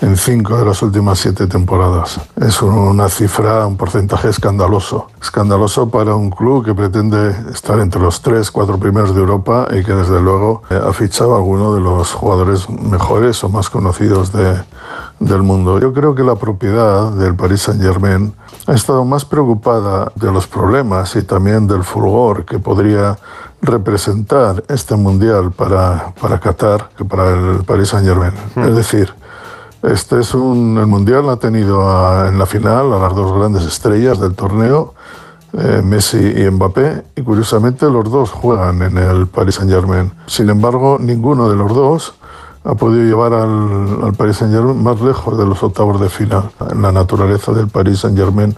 en 0.00 0.16
cinco 0.16 0.58
de 0.58 0.64
las 0.64 0.82
últimas 0.82 1.20
siete 1.20 1.46
temporadas. 1.46 2.20
Es 2.34 2.60
una 2.60 3.08
cifra, 3.08 3.64
un 3.64 3.76
porcentaje 3.76 4.28
escandaloso. 4.28 5.06
Escandaloso 5.22 5.88
para 5.88 6.16
un 6.16 6.30
club 6.30 6.64
que 6.64 6.74
pretende 6.74 7.32
estar 7.52 7.78
entre 7.78 8.00
los 8.00 8.22
tres, 8.22 8.50
cuatro 8.50 8.76
primeros 8.76 9.14
de 9.14 9.20
Europa 9.20 9.68
y 9.70 9.84
que 9.84 9.94
desde 9.94 10.20
luego 10.20 10.62
eh, 10.68 10.80
ha 10.84 10.92
fichado 10.92 11.34
a 11.34 11.36
alguno 11.36 11.72
de 11.72 11.80
los 11.80 12.10
jugadores 12.12 12.68
mejores 12.68 13.44
o 13.44 13.48
más 13.50 13.70
conocidos 13.70 14.32
de, 14.32 14.60
del 15.20 15.42
mundo. 15.42 15.78
Yo 15.78 15.92
creo 15.92 16.14
que 16.14 16.24
la 16.24 16.34
propiedad 16.34 17.12
del 17.12 17.36
Paris 17.36 17.62
Saint-Germain 17.62 18.32
ha 18.66 18.72
estado 18.72 19.04
más 19.04 19.24
preocupada 19.24 20.10
de 20.14 20.32
los 20.32 20.46
problemas 20.46 21.14
y 21.14 21.22
también 21.22 21.66
del 21.68 21.84
fulgor 21.84 22.44
que 22.46 22.58
podría 22.58 23.18
representar 23.60 24.64
este 24.68 24.96
mundial 24.96 25.52
para, 25.52 26.14
para 26.18 26.40
Qatar 26.40 26.88
que 26.96 27.04
para 27.04 27.30
el 27.30 27.64
Paris 27.64 27.90
Saint-Germain. 27.90 28.32
Hmm. 28.54 28.64
Es 28.64 28.76
decir, 28.76 29.14
este 29.82 30.20
es 30.20 30.34
un, 30.34 30.78
el 30.78 30.86
Mundial 30.86 31.28
ha 31.28 31.36
tenido 31.36 31.80
en 32.26 32.38
la 32.38 32.46
final 32.46 32.92
a 32.92 32.98
las 32.98 33.14
dos 33.14 33.32
grandes 33.38 33.64
estrellas 33.64 34.20
del 34.20 34.34
torneo, 34.34 34.94
eh, 35.52 35.82
Messi 35.84 36.18
y 36.18 36.50
Mbappé, 36.50 37.02
y 37.16 37.22
curiosamente 37.22 37.90
los 37.90 38.10
dos 38.10 38.30
juegan 38.30 38.82
en 38.82 38.96
el 38.96 39.26
Paris 39.26 39.56
Saint-Germain. 39.56 40.12
Sin 40.26 40.48
embargo, 40.48 40.98
ninguno 41.00 41.48
de 41.48 41.56
los 41.56 41.74
dos 41.74 42.14
ha 42.64 42.74
podido 42.74 43.04
llevar 43.04 43.32
al, 43.32 44.04
al 44.04 44.14
Paris 44.14 44.36
Saint-Germain 44.38 44.82
más 44.82 45.00
lejos 45.00 45.38
de 45.38 45.46
los 45.46 45.62
octavos 45.62 46.00
de 46.00 46.08
final. 46.08 46.50
La 46.80 46.92
naturaleza 46.92 47.52
del 47.52 47.68
Paris 47.68 48.00
Saint-Germain 48.00 48.54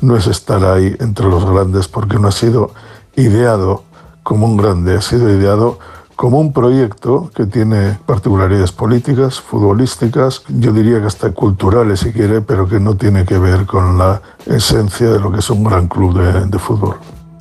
no 0.00 0.16
es 0.16 0.26
estar 0.26 0.64
ahí 0.64 0.96
entre 1.00 1.26
los 1.26 1.44
grandes 1.44 1.88
porque 1.88 2.18
no 2.18 2.28
ha 2.28 2.32
sido 2.32 2.70
ideado 3.16 3.84
como 4.22 4.46
un 4.46 4.56
grande, 4.56 4.96
ha 4.96 5.02
sido 5.02 5.28
ideado 5.28 5.78
como 6.20 6.38
un 6.38 6.52
proyecto 6.52 7.30
que 7.34 7.46
tiene 7.46 7.98
particularidades 8.04 8.72
políticas, 8.72 9.40
futbolísticas, 9.40 10.42
yo 10.48 10.70
diría 10.70 11.00
que 11.00 11.06
hasta 11.06 11.32
culturales 11.32 12.00
si 12.00 12.12
quiere, 12.12 12.42
pero 12.42 12.68
que 12.68 12.78
no 12.78 12.94
tiene 12.94 13.24
que 13.24 13.38
ver 13.38 13.64
con 13.64 13.96
la 13.96 14.20
esencia 14.44 15.08
de 15.10 15.18
lo 15.18 15.32
que 15.32 15.38
es 15.38 15.48
un 15.48 15.64
gran 15.64 15.88
club 15.88 16.18
de, 16.18 16.58
fútbol. 16.58 16.96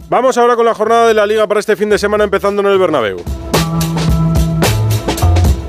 Vamos 0.09 0.37
ahora 0.37 0.55
con 0.55 0.65
la 0.65 0.73
jornada 0.73 1.07
de 1.07 1.13
la 1.13 1.25
liga 1.25 1.45
para 1.45 1.59
este 1.59 1.75
fin 1.75 1.89
de 1.89 1.97
semana 1.97 2.23
empezando 2.23 2.61
en 2.61 2.69
el 2.69 2.79
Bernabéu. 2.79 3.17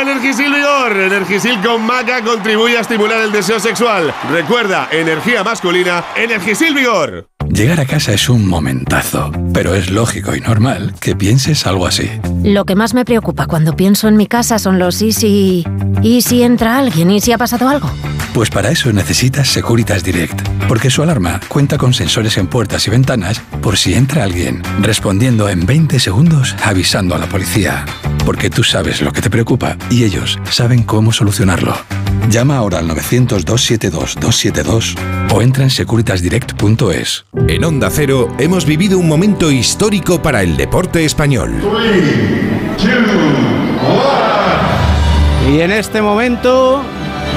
Energisil 0.00 0.52
Vigor. 0.52 0.96
Energisil 0.96 1.60
con 1.60 1.84
maca 1.84 2.22
contribuye 2.22 2.78
a 2.78 2.80
estimular 2.80 3.20
el 3.20 3.32
deseo 3.32 3.60
sexual. 3.60 4.14
Recuerda, 4.30 4.88
energía 4.90 5.44
masculina, 5.44 6.04
Energisil 6.16 6.74
Vigor. 6.74 7.28
Llegar 7.48 7.80
a 7.80 7.84
casa 7.84 8.12
es 8.12 8.28
un 8.28 8.46
momentazo, 8.48 9.32
pero 9.52 9.74
es 9.74 9.90
lógico 9.90 10.34
y 10.34 10.40
normal 10.40 10.94
que 11.00 11.16
pienses 11.16 11.66
algo 11.66 11.86
así. 11.86 12.08
Lo 12.44 12.64
que 12.64 12.76
más 12.76 12.94
me 12.94 13.04
preocupa 13.04 13.46
cuando 13.46 13.76
pienso 13.76 14.08
en 14.08 14.16
mi 14.16 14.26
casa 14.26 14.58
son 14.58 14.78
los 14.78 15.02
y 15.02 15.12
si... 15.12 15.66
¿Y 16.00 16.22
si 16.22 16.42
entra 16.42 16.78
alguien? 16.78 17.10
¿Y 17.10 17.20
si 17.20 17.32
ha 17.32 17.38
pasado 17.38 17.68
algo? 17.68 17.90
Pues 18.32 18.48
para 18.48 18.70
eso 18.70 18.92
necesitas 18.92 19.48
Securitas 19.48 20.04
Direct, 20.04 20.40
porque 20.68 20.88
su 20.88 21.02
alarma 21.02 21.40
cuenta 21.48 21.76
con 21.76 21.92
sensores 21.92 22.38
en 22.38 22.46
puertas 22.46 22.86
y 22.86 22.90
ventanas 22.90 23.40
por 23.60 23.76
si 23.76 23.94
entra 23.94 24.22
alguien, 24.22 24.62
respondiendo 24.80 25.48
en 25.48 25.66
20 25.66 25.98
segundos 25.98 26.54
avisando 26.62 27.16
a 27.16 27.18
la 27.18 27.26
policía. 27.26 27.84
Porque 28.24 28.48
tú 28.48 28.62
sabes 28.62 29.02
lo 29.02 29.12
que 29.12 29.20
te 29.20 29.30
preocupa 29.30 29.76
y 29.90 30.04
ellos 30.04 30.38
saben 30.50 30.84
cómo 30.84 31.12
solucionarlo. 31.12 31.74
Llama 32.30 32.56
ahora 32.56 32.78
al 32.78 32.88
900-272-272 32.88 34.96
o 35.32 35.42
entra 35.42 35.64
en 35.64 35.70
securitasdirect.es. 35.70 37.26
En 37.48 37.64
Onda 37.64 37.90
Cero 37.90 38.32
hemos 38.38 38.64
vivido 38.64 38.96
un 38.98 39.08
momento 39.08 39.50
histórico 39.50 40.22
para 40.22 40.42
el 40.42 40.56
deporte 40.56 41.04
español. 41.04 41.52
Y 45.50 45.60
en 45.60 45.72
este 45.72 46.00
momento 46.00 46.84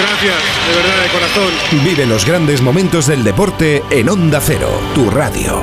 Gracias, 0.00 0.34
de 0.66 0.76
verdad, 0.76 1.02
de 1.02 1.08
corazón. 1.10 1.84
Vive 1.84 2.06
los 2.06 2.24
grandes 2.24 2.62
momentos 2.62 3.06
del 3.06 3.22
deporte 3.22 3.82
en 3.90 4.08
Onda 4.08 4.40
Cero, 4.40 4.68
tu 4.94 5.10
radio. 5.10 5.62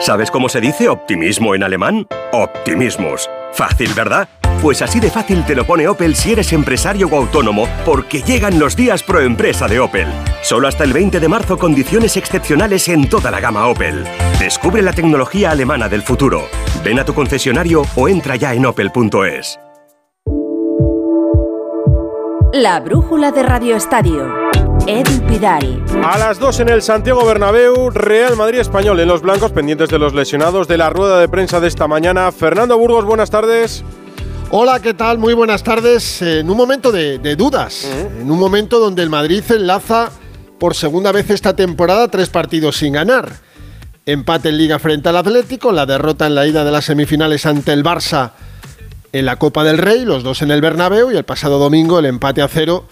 ¿Sabes 0.00 0.30
cómo 0.30 0.48
se 0.48 0.60
dice 0.60 0.88
optimismo 0.88 1.54
en 1.54 1.62
alemán? 1.62 2.06
Optimismus. 2.32 3.28
Fácil, 3.52 3.92
¿verdad? 3.94 4.28
Pues 4.62 4.80
así 4.80 4.98
de 4.98 5.10
fácil 5.10 5.44
te 5.44 5.54
lo 5.54 5.66
pone 5.66 5.86
Opel 5.88 6.16
si 6.16 6.32
eres 6.32 6.52
empresario 6.52 7.08
o 7.08 7.16
autónomo, 7.16 7.68
porque 7.84 8.22
llegan 8.22 8.58
los 8.58 8.74
días 8.74 9.02
pro 9.02 9.20
empresa 9.20 9.68
de 9.68 9.80
Opel. 9.80 10.08
Solo 10.42 10.68
hasta 10.68 10.84
el 10.84 10.92
20 10.92 11.20
de 11.20 11.28
marzo 11.28 11.58
condiciones 11.58 12.16
excepcionales 12.16 12.88
en 12.88 13.08
toda 13.08 13.30
la 13.30 13.40
gama 13.40 13.66
Opel. 13.66 14.04
Descubre 14.38 14.80
la 14.80 14.92
tecnología 14.92 15.50
alemana 15.50 15.88
del 15.88 16.02
futuro. 16.02 16.48
Ven 16.82 16.98
a 16.98 17.04
tu 17.04 17.12
concesionario 17.12 17.82
o 17.94 18.08
entra 18.08 18.36
ya 18.36 18.54
en 18.54 18.66
opel.es. 18.66 19.58
La 22.52 22.80
brújula 22.80 23.30
de 23.30 23.42
Radio 23.42 23.76
Estadio. 23.76 24.32
Edu 24.86 25.26
Pidal. 25.26 25.84
A 26.02 26.16
las 26.16 26.38
2 26.38 26.60
en 26.60 26.68
el 26.70 26.80
Santiago 26.80 27.24
Bernabéu, 27.26 27.90
Real 27.90 28.36
Madrid 28.36 28.58
Español 28.60 28.98
en 29.00 29.08
los 29.08 29.20
blancos, 29.20 29.52
pendientes 29.52 29.90
de 29.90 29.98
los 29.98 30.14
lesionados 30.14 30.66
de 30.66 30.78
la 30.78 30.88
rueda 30.88 31.20
de 31.20 31.28
prensa 31.28 31.60
de 31.60 31.68
esta 31.68 31.86
mañana. 31.86 32.32
Fernando 32.32 32.78
Burgos, 32.78 33.04
buenas 33.04 33.30
tardes. 33.30 33.84
Hola, 34.50 34.80
¿qué 34.80 34.94
tal? 34.94 35.18
Muy 35.18 35.34
buenas 35.34 35.62
tardes. 35.62 36.22
En 36.22 36.48
un 36.48 36.56
momento 36.56 36.90
de, 36.90 37.18
de 37.18 37.36
dudas, 37.36 37.84
en 38.18 38.30
un 38.30 38.38
momento 38.38 38.78
donde 38.78 39.02
el 39.02 39.10
Madrid 39.10 39.44
enlaza 39.50 40.10
por 40.58 40.74
segunda 40.74 41.12
vez 41.12 41.28
esta 41.28 41.54
temporada 41.54 42.08
tres 42.08 42.30
partidos 42.30 42.78
sin 42.78 42.94
ganar. 42.94 43.30
Empate 44.06 44.48
en 44.48 44.56
Liga 44.56 44.78
frente 44.78 45.10
al 45.10 45.18
Atlético, 45.18 45.70
la 45.70 45.84
derrota 45.84 46.26
en 46.26 46.34
la 46.34 46.46
ida 46.46 46.64
de 46.64 46.70
las 46.70 46.86
semifinales 46.86 47.44
ante 47.44 47.74
el 47.74 47.84
Barça 47.84 48.32
en 49.12 49.26
la 49.26 49.36
Copa 49.36 49.64
del 49.64 49.78
Rey, 49.78 50.04
los 50.04 50.22
dos 50.22 50.42
en 50.42 50.50
el 50.50 50.60
Bernabéu 50.60 51.10
y 51.10 51.16
el 51.16 51.24
pasado 51.24 51.58
domingo 51.58 51.98
el 51.98 52.06
empate 52.06 52.42
a 52.42 52.48
cero 52.48 52.84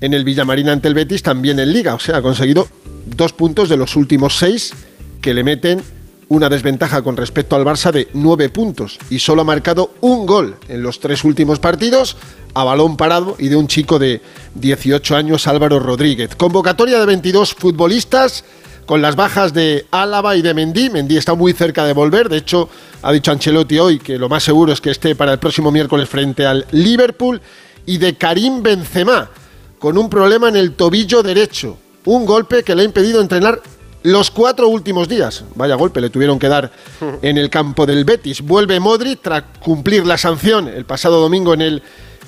en 0.00 0.14
el 0.14 0.24
Villamarín 0.24 0.68
ante 0.68 0.88
el 0.88 0.94
Betis 0.94 1.22
también 1.22 1.58
en 1.60 1.72
Liga. 1.72 1.94
O 1.94 1.98
sea, 1.98 2.18
ha 2.18 2.22
conseguido 2.22 2.68
dos 3.06 3.32
puntos 3.32 3.68
de 3.68 3.76
los 3.76 3.96
últimos 3.96 4.36
seis 4.38 4.72
que 5.20 5.34
le 5.34 5.44
meten 5.44 5.82
una 6.28 6.48
desventaja 6.48 7.02
con 7.02 7.16
respecto 7.16 7.56
al 7.56 7.64
Barça 7.64 7.92
de 7.92 8.08
nueve 8.14 8.48
puntos 8.48 8.98
y 9.10 9.18
solo 9.18 9.42
ha 9.42 9.44
marcado 9.44 9.92
un 10.00 10.24
gol 10.24 10.56
en 10.68 10.82
los 10.82 10.98
tres 10.98 11.24
últimos 11.24 11.58
partidos 11.58 12.16
a 12.54 12.64
balón 12.64 12.96
parado 12.96 13.36
y 13.38 13.48
de 13.48 13.56
un 13.56 13.68
chico 13.68 13.98
de 13.98 14.22
18 14.54 15.14
años, 15.14 15.46
Álvaro 15.46 15.78
Rodríguez. 15.78 16.34
Convocatoria 16.36 16.98
de 16.98 17.06
22 17.06 17.54
futbolistas 17.54 18.44
con 18.86 19.02
las 19.02 19.16
bajas 19.16 19.52
de 19.52 19.86
Álava 19.90 20.36
y 20.36 20.42
de 20.42 20.54
Mendy. 20.54 20.90
Mendy 20.90 21.16
está 21.16 21.34
muy 21.34 21.52
cerca 21.52 21.84
de 21.84 21.92
volver, 21.92 22.28
de 22.28 22.38
hecho 22.38 22.68
ha 23.02 23.12
dicho 23.12 23.30
Ancelotti 23.30 23.78
hoy 23.78 23.98
que 23.98 24.18
lo 24.18 24.28
más 24.28 24.42
seguro 24.42 24.72
es 24.72 24.80
que 24.80 24.90
esté 24.90 25.14
para 25.14 25.32
el 25.32 25.38
próximo 25.38 25.70
miércoles 25.70 26.08
frente 26.08 26.46
al 26.46 26.66
Liverpool 26.72 27.40
y 27.86 27.98
de 27.98 28.14
Karim 28.14 28.62
Benzema 28.62 29.30
con 29.78 29.98
un 29.98 30.08
problema 30.08 30.48
en 30.48 30.56
el 30.56 30.72
tobillo 30.74 31.22
derecho, 31.22 31.76
un 32.04 32.24
golpe 32.24 32.62
que 32.62 32.74
le 32.74 32.82
ha 32.82 32.84
impedido 32.84 33.20
entrenar 33.20 33.60
los 34.04 34.30
cuatro 34.30 34.68
últimos 34.68 35.08
días. 35.08 35.44
Vaya 35.54 35.74
golpe 35.74 36.00
le 36.00 36.10
tuvieron 36.10 36.38
que 36.38 36.48
dar 36.48 36.70
en 37.22 37.38
el 37.38 37.50
campo 37.50 37.86
del 37.86 38.04
Betis. 38.04 38.42
Vuelve 38.42 38.78
Modric 38.80 39.20
tras 39.22 39.44
cumplir 39.60 40.06
la 40.06 40.18
sanción 40.18 40.68
el 40.68 40.84
pasado 40.84 41.20
domingo 41.20 41.54
en 41.54 41.62
el 41.62 41.82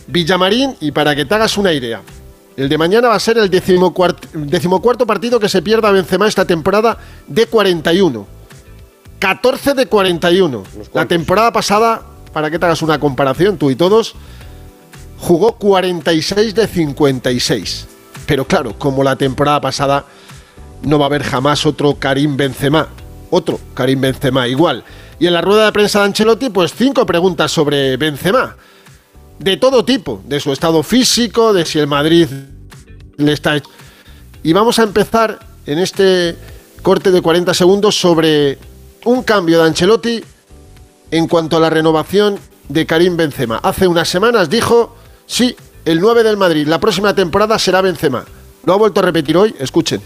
Villamarín 0.06 0.76
y 0.80 0.90
para 0.92 1.14
que 1.16 1.24
te 1.24 1.34
hagas 1.34 1.56
una 1.56 1.72
idea, 1.72 2.02
el 2.56 2.68
de 2.68 2.78
mañana 2.78 3.08
va 3.08 3.16
a 3.16 3.20
ser 3.20 3.38
el 3.38 3.50
decimocuarto, 3.50 5.06
partido 5.06 5.40
que 5.40 5.48
se 5.48 5.62
pierda 5.62 5.90
Benzema 5.90 6.28
esta 6.28 6.44
temporada 6.44 6.98
de 7.26 7.46
41. 7.46 8.26
14 9.18 9.74
de 9.74 9.86
41. 9.86 10.62
La 10.92 11.06
temporada 11.06 11.52
pasada, 11.52 12.02
para 12.32 12.50
que 12.50 12.58
te 12.58 12.66
hagas 12.66 12.82
una 12.82 13.00
comparación, 13.00 13.56
tú 13.56 13.70
y 13.70 13.76
todos, 13.76 14.14
jugó 15.18 15.56
46 15.56 16.54
de 16.54 16.66
56. 16.66 17.86
Pero 18.26 18.46
claro, 18.46 18.78
como 18.78 19.02
la 19.02 19.16
temporada 19.16 19.60
pasada, 19.60 20.04
no 20.82 20.98
va 20.98 21.06
a 21.06 21.08
haber 21.08 21.24
jamás 21.24 21.66
otro 21.66 21.96
Karim 21.96 22.36
Benzema. 22.36 22.88
Otro 23.30 23.58
Karim 23.74 24.00
Benzema 24.00 24.46
igual. 24.46 24.84
Y 25.18 25.26
en 25.26 25.32
la 25.32 25.40
rueda 25.40 25.66
de 25.66 25.72
prensa 25.72 26.00
de 26.00 26.06
Ancelotti, 26.06 26.50
pues 26.50 26.72
cinco 26.72 27.04
preguntas 27.04 27.50
sobre 27.50 27.96
Benzema 27.96 28.56
de 29.38 29.56
todo 29.56 29.84
tipo, 29.84 30.22
de 30.26 30.40
su 30.40 30.52
estado 30.52 30.82
físico, 30.82 31.52
de 31.52 31.64
si 31.64 31.78
el 31.78 31.86
Madrid 31.86 32.28
le 33.16 33.32
está... 33.32 33.60
Y 34.42 34.52
vamos 34.52 34.78
a 34.78 34.82
empezar 34.82 35.38
en 35.66 35.78
este 35.78 36.36
corte 36.82 37.10
de 37.10 37.22
40 37.22 37.54
segundos 37.54 37.98
sobre 37.98 38.58
un 39.04 39.22
cambio 39.22 39.60
de 39.60 39.68
Ancelotti 39.68 40.22
en 41.10 41.28
cuanto 41.28 41.56
a 41.56 41.60
la 41.60 41.70
renovación 41.70 42.38
de 42.68 42.86
Karim 42.86 43.16
Benzema. 43.16 43.60
Hace 43.62 43.86
unas 43.86 44.08
semanas 44.08 44.50
dijo, 44.50 44.96
sí, 45.26 45.54
el 45.84 46.00
9 46.00 46.22
del 46.22 46.36
Madrid, 46.36 46.66
la 46.66 46.80
próxima 46.80 47.14
temporada 47.14 47.58
será 47.58 47.80
Benzema. 47.80 48.24
Lo 48.64 48.74
ha 48.74 48.76
vuelto 48.76 49.00
a 49.00 49.04
repetir 49.04 49.36
hoy, 49.36 49.54
escuchen. 49.58 50.00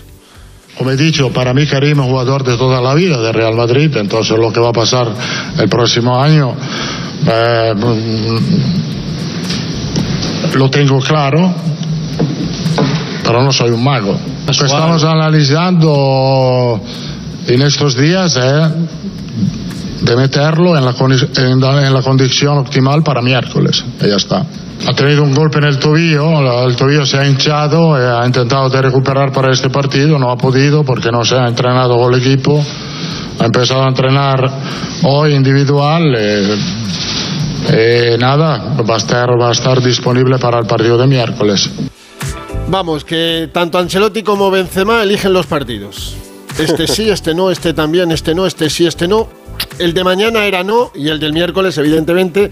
Como 0.76 0.90
he 0.90 0.96
dicho, 0.96 1.32
para 1.32 1.52
mí 1.52 1.66
Karim 1.66 2.00
es 2.00 2.06
jugador 2.06 2.44
de 2.44 2.56
toda 2.56 2.80
la 2.80 2.94
vida 2.94 3.20
de 3.20 3.32
Real 3.32 3.54
Madrid, 3.54 3.96
entonces 3.96 4.38
lo 4.38 4.52
que 4.52 4.60
va 4.60 4.68
a 4.68 4.72
pasar 4.72 5.12
el 5.58 5.68
próximo 5.68 6.20
año 6.20 6.54
eh, 7.26 7.74
lo 10.54 10.70
tengo 10.70 10.98
claro, 11.00 11.52
pero 13.22 13.42
no 13.42 13.52
soy 13.52 13.70
un 13.70 13.82
mago. 13.82 14.18
Estamos 14.48 15.04
analizando 15.04 16.80
en 17.46 17.62
estos 17.62 17.96
días 17.96 18.36
es 18.36 18.68
de 20.02 20.16
meterlo 20.16 20.76
en 20.76 20.84
la, 20.84 20.94
en 21.86 21.94
la 21.94 22.02
condición 22.02 22.58
optimal 22.58 23.02
para 23.02 23.20
miércoles. 23.20 23.84
Y 24.00 24.08
ya 24.08 24.16
está. 24.16 24.44
Ha 24.86 24.94
tenido 24.94 25.24
un 25.24 25.34
golpe 25.34 25.58
en 25.58 25.64
el 25.64 25.78
tobillo, 25.78 26.66
el 26.66 26.76
tobillo 26.76 27.04
se 27.04 27.18
ha 27.18 27.26
hinchado, 27.26 27.94
ha 27.94 28.24
intentado 28.24 28.70
de 28.70 28.80
recuperar 28.80 29.32
para 29.32 29.52
este 29.52 29.70
partido, 29.70 30.18
no 30.18 30.30
ha 30.30 30.36
podido 30.36 30.84
porque 30.84 31.10
no 31.10 31.24
se 31.24 31.34
ha 31.34 31.48
entrenado 31.48 31.98
con 31.98 32.14
el 32.14 32.20
equipo. 32.20 32.64
Ha 33.40 33.44
empezado 33.44 33.84
a 33.84 33.88
entrenar 33.88 34.38
hoy 35.02 35.34
individual. 35.34 36.14
Eh, 36.16 36.56
eh, 37.70 38.16
nada, 38.18 38.74
va 38.88 38.94
a, 38.94 38.98
estar, 38.98 39.28
va 39.40 39.48
a 39.48 39.52
estar 39.52 39.82
disponible 39.82 40.38
para 40.38 40.58
el 40.58 40.66
partido 40.66 40.98
de 40.98 41.06
miércoles. 41.06 41.70
Vamos, 42.68 43.04
que 43.04 43.48
tanto 43.52 43.78
Ancelotti 43.78 44.22
como 44.22 44.50
Benzema 44.50 45.02
eligen 45.02 45.32
los 45.32 45.46
partidos. 45.46 46.14
Este 46.58 46.86
sí, 46.86 47.08
este 47.10 47.34
no, 47.34 47.50
este 47.50 47.72
también, 47.72 48.12
este 48.12 48.34
no, 48.34 48.46
este 48.46 48.68
sí, 48.70 48.86
este 48.86 49.08
no. 49.08 49.28
El 49.78 49.94
de 49.94 50.04
mañana 50.04 50.44
era 50.46 50.62
no 50.62 50.92
y 50.94 51.08
el 51.08 51.18
del 51.18 51.32
miércoles, 51.32 51.78
evidentemente, 51.78 52.50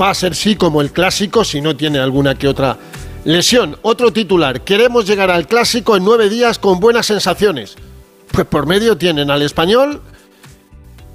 va 0.00 0.10
a 0.10 0.14
ser 0.14 0.34
sí 0.34 0.56
como 0.56 0.80
el 0.80 0.92
clásico 0.92 1.44
si 1.44 1.60
no 1.60 1.76
tiene 1.76 1.98
alguna 1.98 2.34
que 2.34 2.48
otra 2.48 2.76
lesión. 3.24 3.76
Otro 3.82 4.12
titular, 4.12 4.62
queremos 4.62 5.06
llegar 5.06 5.30
al 5.30 5.46
clásico 5.46 5.96
en 5.96 6.04
nueve 6.04 6.28
días 6.28 6.58
con 6.58 6.80
buenas 6.80 7.06
sensaciones. 7.06 7.76
Pues 8.30 8.46
por 8.46 8.66
medio 8.66 8.96
tienen 8.96 9.30
al 9.30 9.42
español 9.42 10.02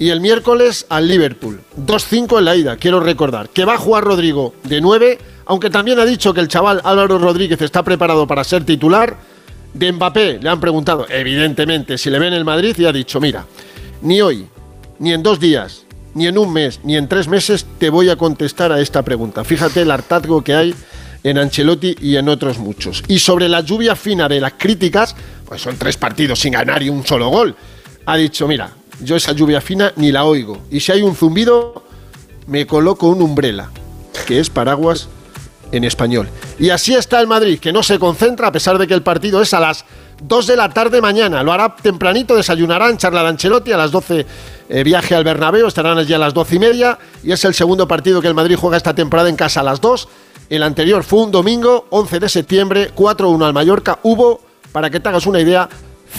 Y 0.03 0.09
el 0.09 0.19
miércoles 0.19 0.85
al 0.89 1.07
Liverpool. 1.07 1.61
2-5 1.77 2.39
en 2.39 2.43
la 2.43 2.57
ida, 2.57 2.75
quiero 2.75 2.99
recordar. 2.99 3.47
Que 3.47 3.63
va 3.63 3.75
a 3.75 3.77
jugar 3.77 4.03
Rodrigo 4.03 4.53
de 4.65 4.81
9, 4.81 5.17
aunque 5.45 5.69
también 5.69 5.97
ha 5.97 6.03
dicho 6.03 6.33
que 6.33 6.41
el 6.41 6.49
chaval 6.49 6.81
Álvaro 6.83 7.19
Rodríguez 7.19 7.61
está 7.61 7.83
preparado 7.83 8.27
para 8.27 8.43
ser 8.43 8.65
titular. 8.65 9.15
De 9.73 9.89
Mbappé 9.93 10.39
le 10.41 10.49
han 10.49 10.59
preguntado, 10.59 11.05
evidentemente, 11.07 11.97
si 11.97 12.09
le 12.09 12.19
ven 12.19 12.33
el 12.33 12.43
Madrid 12.43 12.75
y 12.77 12.85
ha 12.85 12.91
dicho, 12.91 13.21
mira, 13.21 13.45
ni 14.01 14.21
hoy, 14.21 14.45
ni 14.99 15.13
en 15.13 15.23
dos 15.23 15.39
días, 15.39 15.85
ni 16.15 16.27
en 16.27 16.37
un 16.37 16.51
mes, 16.51 16.81
ni 16.83 16.97
en 16.97 17.07
tres 17.07 17.29
meses 17.29 17.65
te 17.77 17.89
voy 17.89 18.09
a 18.09 18.17
contestar 18.17 18.73
a 18.73 18.81
esta 18.81 19.03
pregunta. 19.03 19.45
Fíjate 19.45 19.83
el 19.83 19.91
hartazgo 19.91 20.43
que 20.43 20.53
hay 20.53 20.75
en 21.23 21.37
Ancelotti 21.37 21.95
y 22.01 22.17
en 22.17 22.27
otros 22.27 22.57
muchos. 22.57 23.05
Y 23.07 23.19
sobre 23.19 23.47
la 23.47 23.61
lluvia 23.61 23.95
fina 23.95 24.27
de 24.27 24.41
las 24.41 24.55
críticas, 24.57 25.15
pues 25.45 25.61
son 25.61 25.77
tres 25.77 25.95
partidos 25.95 26.39
sin 26.39 26.51
ganar 26.51 26.83
y 26.83 26.89
un 26.89 27.07
solo 27.07 27.29
gol. 27.29 27.55
Ha 28.05 28.17
dicho, 28.17 28.49
mira, 28.49 28.69
yo 29.03 29.15
esa 29.15 29.33
lluvia 29.33 29.61
fina 29.61 29.93
ni 29.95 30.11
la 30.11 30.25
oigo. 30.25 30.59
Y 30.71 30.79
si 30.79 30.91
hay 30.91 31.01
un 31.01 31.15
zumbido, 31.15 31.83
me 32.47 32.65
coloco 32.65 33.07
un 33.07 33.21
umbrella, 33.21 33.69
que 34.25 34.39
es 34.39 34.49
paraguas 34.49 35.07
en 35.71 35.83
español. 35.83 36.29
Y 36.59 36.69
así 36.69 36.93
está 36.93 37.19
el 37.19 37.27
Madrid, 37.27 37.59
que 37.59 37.73
no 37.73 37.83
se 37.83 37.99
concentra 37.99 38.47
a 38.47 38.51
pesar 38.51 38.77
de 38.77 38.87
que 38.87 38.93
el 38.93 39.01
partido 39.01 39.41
es 39.41 39.53
a 39.53 39.59
las 39.59 39.85
2 40.21 40.47
de 40.47 40.55
la 40.55 40.69
tarde 40.69 41.01
mañana. 41.01 41.43
Lo 41.43 41.51
hará 41.51 41.75
tempranito, 41.75 42.35
desayunarán, 42.35 42.97
charla 42.97 43.23
de 43.23 43.29
Ancelotti, 43.29 43.71
a 43.71 43.77
las 43.77 43.91
12 43.91 44.25
eh, 44.69 44.83
viaje 44.83 45.15
al 45.15 45.23
Bernabéu, 45.23 45.67
estarán 45.67 45.97
allí 45.97 46.13
a 46.13 46.19
las 46.19 46.33
12 46.33 46.55
y 46.55 46.59
media. 46.59 46.99
Y 47.23 47.31
es 47.31 47.43
el 47.45 47.53
segundo 47.53 47.87
partido 47.87 48.21
que 48.21 48.27
el 48.27 48.33
Madrid 48.33 48.55
juega 48.55 48.77
esta 48.77 48.93
temporada 48.93 49.29
en 49.29 49.35
casa 49.35 49.61
a 49.61 49.63
las 49.63 49.81
2. 49.81 50.07
El 50.49 50.63
anterior 50.63 51.03
fue 51.03 51.23
un 51.23 51.31
domingo, 51.31 51.87
11 51.89 52.19
de 52.19 52.29
septiembre, 52.29 52.91
4-1 52.95 53.45
al 53.45 53.53
Mallorca. 53.53 53.99
Hubo, 54.03 54.41
para 54.71 54.89
que 54.89 54.99
te 54.99 55.09
hagas 55.09 55.25
una 55.25 55.39
idea, 55.39 55.67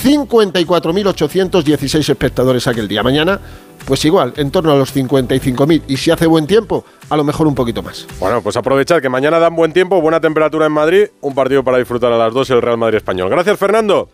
54.816 0.03 2.09
espectadores 2.09 2.67
aquel 2.67 2.89
día. 2.89 3.03
Mañana, 3.03 3.41
pues 3.85 4.05
igual, 4.05 4.33
en 4.37 4.51
torno 4.51 4.73
a 4.73 4.77
los 4.77 4.95
55.000. 4.95 5.83
Y 5.89 5.97
si 5.97 6.11
hace 6.11 6.27
buen 6.27 6.47
tiempo, 6.47 6.85
a 7.11 7.17
lo 7.17 7.25
mejor 7.25 7.47
un 7.47 7.55
poquito 7.55 7.83
más. 7.83 8.07
Bueno, 8.19 8.43
pues 8.43 8.57
aprovechad 8.57 9.01
que 9.01 9.09
mañana 9.09 9.39
dan 9.39 9.55
buen 9.55 9.73
tiempo, 9.73 10.01
buena 10.01 10.21
temperatura 10.21 10.67
en 10.67 10.73
Madrid, 10.73 11.07
un 11.21 11.35
partido 11.35 11.63
para 11.63 11.79
disfrutar 11.79 12.13
a 12.13 12.19
las 12.19 12.33
2 12.33 12.51
el 12.51 12.63
Real 12.63 12.79
Madrid 12.79 12.97
Español. 12.97 13.31
Gracias, 13.31 13.59
Fernando. 13.59 14.09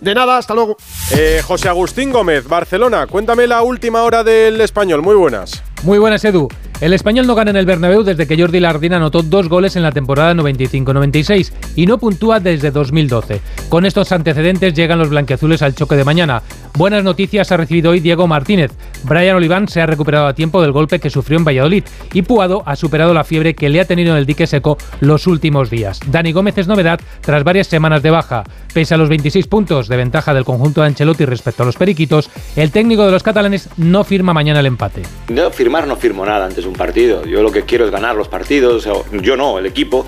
De 0.00 0.14
nada, 0.14 0.38
hasta 0.38 0.54
luego. 0.54 0.76
Eh, 1.12 1.42
José 1.44 1.68
Agustín 1.68 2.10
Gómez, 2.10 2.48
Barcelona, 2.48 3.06
cuéntame 3.06 3.46
la 3.46 3.62
última 3.62 4.02
hora 4.02 4.24
del 4.24 4.60
español. 4.60 5.02
Muy 5.02 5.14
buenas. 5.14 5.62
Muy 5.82 5.98
buenas, 5.98 6.22
Edu. 6.26 6.48
El 6.82 6.92
español 6.92 7.26
no 7.26 7.34
gana 7.34 7.50
en 7.50 7.56
el 7.56 7.64
Bernabéu 7.64 8.02
desde 8.02 8.26
que 8.26 8.38
Jordi 8.38 8.60
Lardín 8.60 8.92
anotó 8.92 9.22
dos 9.22 9.48
goles 9.48 9.76
en 9.76 9.82
la 9.82 9.92
temporada 9.92 10.34
95-96 10.34 11.52
y 11.74 11.86
no 11.86 11.96
puntúa 11.96 12.38
desde 12.38 12.70
2012. 12.70 13.40
Con 13.70 13.86
estos 13.86 14.12
antecedentes 14.12 14.74
llegan 14.74 14.98
los 14.98 15.08
blanqueazules 15.08 15.62
al 15.62 15.74
choque 15.74 15.96
de 15.96 16.04
mañana. 16.04 16.42
Buenas 16.74 17.04
noticias 17.04 17.50
ha 17.52 17.56
recibido 17.56 17.90
hoy 17.90 18.00
Diego 18.00 18.26
Martínez. 18.26 18.70
Brian 19.02 19.36
Oliván 19.36 19.68
se 19.68 19.80
ha 19.80 19.86
recuperado 19.86 20.26
a 20.26 20.34
tiempo 20.34 20.62
del 20.62 20.72
golpe 20.72 20.98
que 20.98 21.10
sufrió 21.10 21.38
en 21.38 21.44
Valladolid 21.44 21.84
y 22.12 22.22
Puado 22.22 22.62
ha 22.64 22.76
superado 22.76 23.12
la 23.12 23.24
fiebre 23.24 23.54
que 23.54 23.68
le 23.68 23.80
ha 23.80 23.84
tenido 23.84 24.12
en 24.12 24.18
el 24.18 24.26
dique 24.26 24.46
seco 24.46 24.78
los 25.00 25.26
últimos 25.26 25.68
días. 25.68 26.00
Dani 26.06 26.32
Gómez 26.32 26.56
es 26.58 26.68
novedad 26.68 27.00
tras 27.20 27.44
varias 27.44 27.66
semanas 27.66 28.02
de 28.02 28.10
baja. 28.10 28.44
Pese 28.72 28.94
a 28.94 28.96
los 28.96 29.08
26 29.08 29.46
puntos 29.46 29.88
de 29.88 29.96
ventaja 29.96 30.32
del 30.32 30.44
conjunto 30.44 30.80
de 30.80 30.88
Ancelotti 30.88 31.24
respecto 31.24 31.64
a 31.64 31.66
los 31.66 31.76
periquitos, 31.76 32.30
el 32.56 32.70
técnico 32.70 33.04
de 33.04 33.12
los 33.12 33.22
catalanes 33.22 33.68
no 33.76 34.04
firma 34.04 34.32
mañana 34.32 34.60
el 34.60 34.66
empate. 34.66 35.02
No 35.28 35.50
firmar 35.50 35.86
no 35.86 35.96
firmo 35.96 36.24
nada 36.24 36.46
antes 36.46 36.64
un 36.64 36.74
partido. 36.74 37.24
Yo 37.24 37.42
lo 37.42 37.50
que 37.50 37.62
quiero 37.62 37.84
es 37.84 37.90
ganar 37.90 38.14
los 38.14 38.28
partidos, 38.28 38.88
yo 39.12 39.36
no, 39.36 39.58
el 39.58 39.66
equipo. 39.66 40.06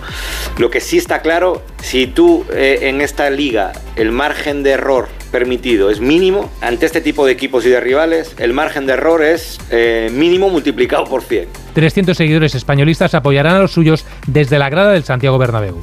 Lo 0.59 0.71
que 0.71 0.81
sí 0.81 0.97
está 0.97 1.23
claro, 1.23 1.63
si 1.83 2.07
tú 2.07 2.45
eh, 2.53 2.79
en 2.83 3.01
esta 3.01 3.29
liga 3.31 3.73
el 3.97 4.13
margen 4.13 4.63
de 4.63 4.71
error 4.71 5.22
permitido 5.33 5.91
es 5.91 6.01
mínimo, 6.01 6.49
ante 6.61 6.87
este 6.87 7.01
tipo 7.01 7.27
de 7.27 7.33
equipos 7.33 7.67
y 7.67 7.71
de 7.71 7.81
rivales, 7.81 8.37
el 8.39 8.53
margen 8.53 8.87
de 8.87 8.93
error 8.93 9.25
es 9.25 9.59
eh, 9.71 10.11
mínimo 10.13 10.51
multiplicado 10.51 11.05
por 11.07 11.23
100. 11.23 11.49
300 11.75 12.17
seguidores 12.17 12.55
españolistas 12.55 13.15
apoyarán 13.15 13.57
a 13.57 13.61
los 13.61 13.73
suyos 13.73 14.05
desde 14.29 14.59
la 14.59 14.69
grada 14.69 14.93
del 14.93 15.03
Santiago 15.03 15.39
Bernabéu. 15.39 15.83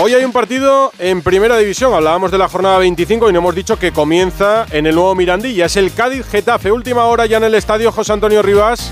Hoy 0.00 0.14
hay 0.14 0.24
un 0.24 0.32
partido 0.32 0.90
en 0.98 1.22
Primera 1.22 1.56
División. 1.58 1.94
Hablábamos 1.94 2.32
de 2.32 2.38
la 2.38 2.48
jornada 2.48 2.78
25 2.78 3.28
y 3.28 3.32
no 3.32 3.38
hemos 3.38 3.54
dicho 3.54 3.78
que 3.78 3.92
comienza 3.92 4.66
en 4.72 4.86
el 4.86 4.94
nuevo 4.94 5.14
Mirandilla. 5.14 5.66
Es 5.66 5.76
el 5.76 5.92
Cádiz 5.92 6.26
Getafe. 6.26 6.72
Última 6.72 7.04
hora 7.04 7.26
ya 7.26 7.36
en 7.36 7.44
el 7.44 7.54
estadio 7.54 7.92
José 7.92 8.14
Antonio 8.14 8.42
Rivas. 8.42 8.90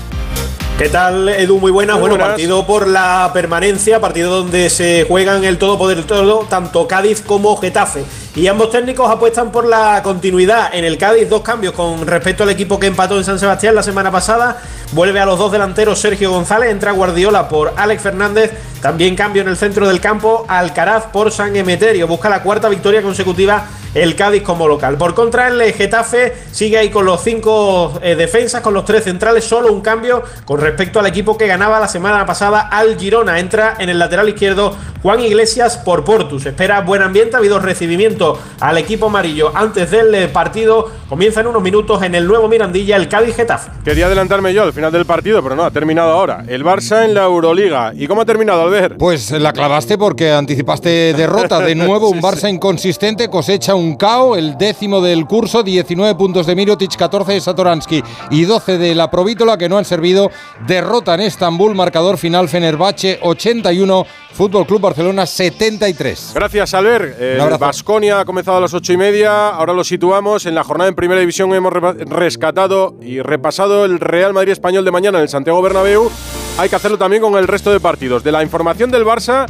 ¿Qué 0.77 0.89
tal, 0.89 1.29
Edu? 1.29 1.59
Muy 1.59 1.71
buenas. 1.71 1.99
bueno, 1.99 2.17
partido 2.17 2.65
por 2.65 2.87
la 2.87 3.29
permanencia, 3.33 3.99
partido 4.01 4.31
donde 4.31 4.69
se 4.69 5.05
juegan 5.07 5.43
el 5.43 5.57
todo 5.59 5.77
por 5.77 5.91
el 5.91 6.05
todo, 6.05 6.47
tanto 6.49 6.87
Cádiz 6.87 7.21
como 7.21 7.55
Getafe. 7.57 8.03
Y 8.35 8.47
ambos 8.47 8.71
técnicos 8.71 9.09
apuestan 9.09 9.51
por 9.51 9.67
la 9.67 10.01
continuidad. 10.01 10.73
En 10.73 10.83
el 10.83 10.97
Cádiz, 10.97 11.29
dos 11.29 11.41
cambios 11.41 11.73
con 11.73 12.07
respecto 12.07 12.43
al 12.43 12.49
equipo 12.49 12.79
que 12.79 12.87
empató 12.87 13.17
en 13.17 13.23
San 13.23 13.37
Sebastián 13.37 13.75
la 13.75 13.83
semana 13.83 14.11
pasada. 14.11 14.61
Vuelve 14.93 15.19
a 15.19 15.25
los 15.25 15.37
dos 15.37 15.51
delanteros 15.51 15.99
Sergio 15.99 16.31
González, 16.31 16.71
entra 16.71 16.93
Guardiola 16.93 17.47
por 17.47 17.73
Alex 17.77 18.01
Fernández. 18.01 18.51
También 18.81 19.15
cambio 19.15 19.43
en 19.43 19.49
el 19.49 19.57
centro 19.57 19.87
del 19.87 19.99
campo, 19.99 20.45
Alcaraz 20.47 21.05
por 21.07 21.31
San 21.31 21.55
Emeterio. 21.55 22.07
Busca 22.07 22.29
la 22.29 22.41
cuarta 22.41 22.69
victoria 22.69 23.01
consecutiva 23.01 23.67
el 23.93 24.15
Cádiz 24.15 24.43
como 24.43 24.67
local. 24.67 24.97
Por 24.97 25.13
contra, 25.13 25.47
el 25.47 25.73
Getafe 25.73 26.33
sigue 26.51 26.77
ahí 26.77 26.89
con 26.89 27.05
los 27.05 27.23
cinco 27.23 27.99
eh, 28.01 28.15
defensas, 28.15 28.61
con 28.61 28.73
los 28.73 28.85
tres 28.85 29.03
centrales, 29.03 29.43
solo 29.43 29.71
un 29.71 29.81
cambio 29.81 30.23
con 30.45 30.59
respecto 30.59 30.99
al 30.99 31.07
equipo 31.07 31.37
que 31.37 31.47
ganaba 31.47 31.79
la 31.79 31.87
semana 31.87 32.25
pasada 32.25 32.61
al 32.61 32.97
Girona. 32.97 33.39
Entra 33.39 33.75
en 33.79 33.89
el 33.89 33.99
lateral 33.99 34.29
izquierdo 34.29 34.75
Juan 35.01 35.19
Iglesias 35.19 35.77
por 35.77 36.03
Portus. 36.03 36.45
Espera 36.45 36.81
buen 36.81 37.01
ambiente, 37.01 37.35
ha 37.35 37.39
habido 37.39 37.59
recibimiento 37.59 38.39
al 38.59 38.77
equipo 38.77 39.07
amarillo 39.07 39.51
antes 39.55 39.91
del 39.91 40.13
eh, 40.13 40.27
partido. 40.27 40.89
Comienza 41.09 41.41
en 41.41 41.47
unos 41.47 41.61
minutos 41.61 42.01
en 42.03 42.15
el 42.15 42.27
nuevo 42.27 42.47
Mirandilla 42.47 42.95
el 42.95 43.07
Cádiz 43.09 43.35
Getafe. 43.35 43.71
Quería 43.83 44.05
adelantarme 44.05 44.53
yo 44.53 44.63
al 44.63 44.73
final 44.73 44.91
del 44.91 45.05
partido, 45.05 45.41
pero 45.43 45.55
no, 45.55 45.63
ha 45.63 45.71
terminado 45.71 46.11
ahora. 46.11 46.43
El 46.47 46.63
Barça 46.63 47.03
en 47.03 47.13
la 47.13 47.23
Euroliga. 47.23 47.93
¿Y 47.95 48.07
cómo 48.07 48.21
ha 48.21 48.25
terminado, 48.25 48.61
Albert? 48.61 48.97
Pues 48.97 49.31
la 49.31 49.51
clavaste 49.51 49.97
porque 49.97 50.31
anticipaste 50.31 51.13
derrota. 51.13 51.59
De 51.59 51.75
nuevo, 51.75 52.09
un 52.11 52.21
Barça 52.21 52.49
inconsistente 52.49 53.27
cosecha 53.27 53.75
un 53.75 53.80
KO, 53.97 54.35
el 54.35 54.57
décimo 54.57 55.01
del 55.01 55.25
curso, 55.25 55.63
19 55.63 56.15
puntos 56.15 56.45
de 56.45 56.55
Mirotic, 56.55 56.95
14 56.95 57.33
de 57.33 57.41
Satoransky 57.41 58.03
y 58.29 58.45
12 58.45 58.77
de 58.77 58.95
la 58.95 59.09
Provítola 59.09 59.57
que 59.57 59.69
no 59.69 59.77
han 59.77 59.85
servido. 59.85 60.31
Derrota 60.67 61.15
en 61.15 61.21
Estambul, 61.21 61.75
marcador 61.75 62.17
final 62.17 62.47
Fenerbahce 62.49 63.19
81, 63.21 64.05
Fútbol 64.33 64.65
Club 64.65 64.81
Barcelona 64.81 65.25
73. 65.25 66.31
Gracias, 66.35 66.73
Albert. 66.73 67.59
Basconia 67.59 68.19
ha 68.19 68.25
comenzado 68.25 68.57
a 68.57 68.61
las 68.61 68.73
8 68.73 68.93
y 68.93 68.97
media. 68.97 69.49
Ahora 69.49 69.73
lo 69.73 69.83
situamos. 69.83 70.45
En 70.45 70.55
la 70.55 70.63
jornada 70.63 70.89
en 70.89 70.95
Primera 70.95 71.19
División 71.19 71.53
hemos 71.53 71.73
rescatado 71.73 72.95
y 73.01 73.21
repasado 73.21 73.85
el 73.85 73.99
Real 73.99 74.33
Madrid 74.33 74.51
Español 74.51 74.85
de 74.85 74.91
mañana 74.91 75.17
en 75.17 75.23
el 75.23 75.29
Santiago 75.29 75.61
Bernabéu. 75.61 76.09
Hay 76.57 76.69
que 76.69 76.75
hacerlo 76.75 76.97
también 76.97 77.21
con 77.21 77.35
el 77.35 77.47
resto 77.47 77.71
de 77.71 77.79
partidos. 77.79 78.23
De 78.23 78.31
la 78.31 78.43
información 78.43 78.91
del 78.91 79.05
Barça, 79.05 79.47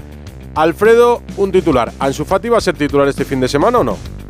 Alfredo, 0.55 1.21
un 1.37 1.51
titular. 1.51 1.91
¿Ansu 1.99 2.25
Fati 2.25 2.49
va 2.49 2.57
a 2.57 2.61
ser 2.61 2.75
titular 2.77 3.07
este 3.07 3.25
fin 3.25 3.39
de 3.39 3.47
semana 3.47 3.79
o 3.79 3.83
no? 3.83 4.20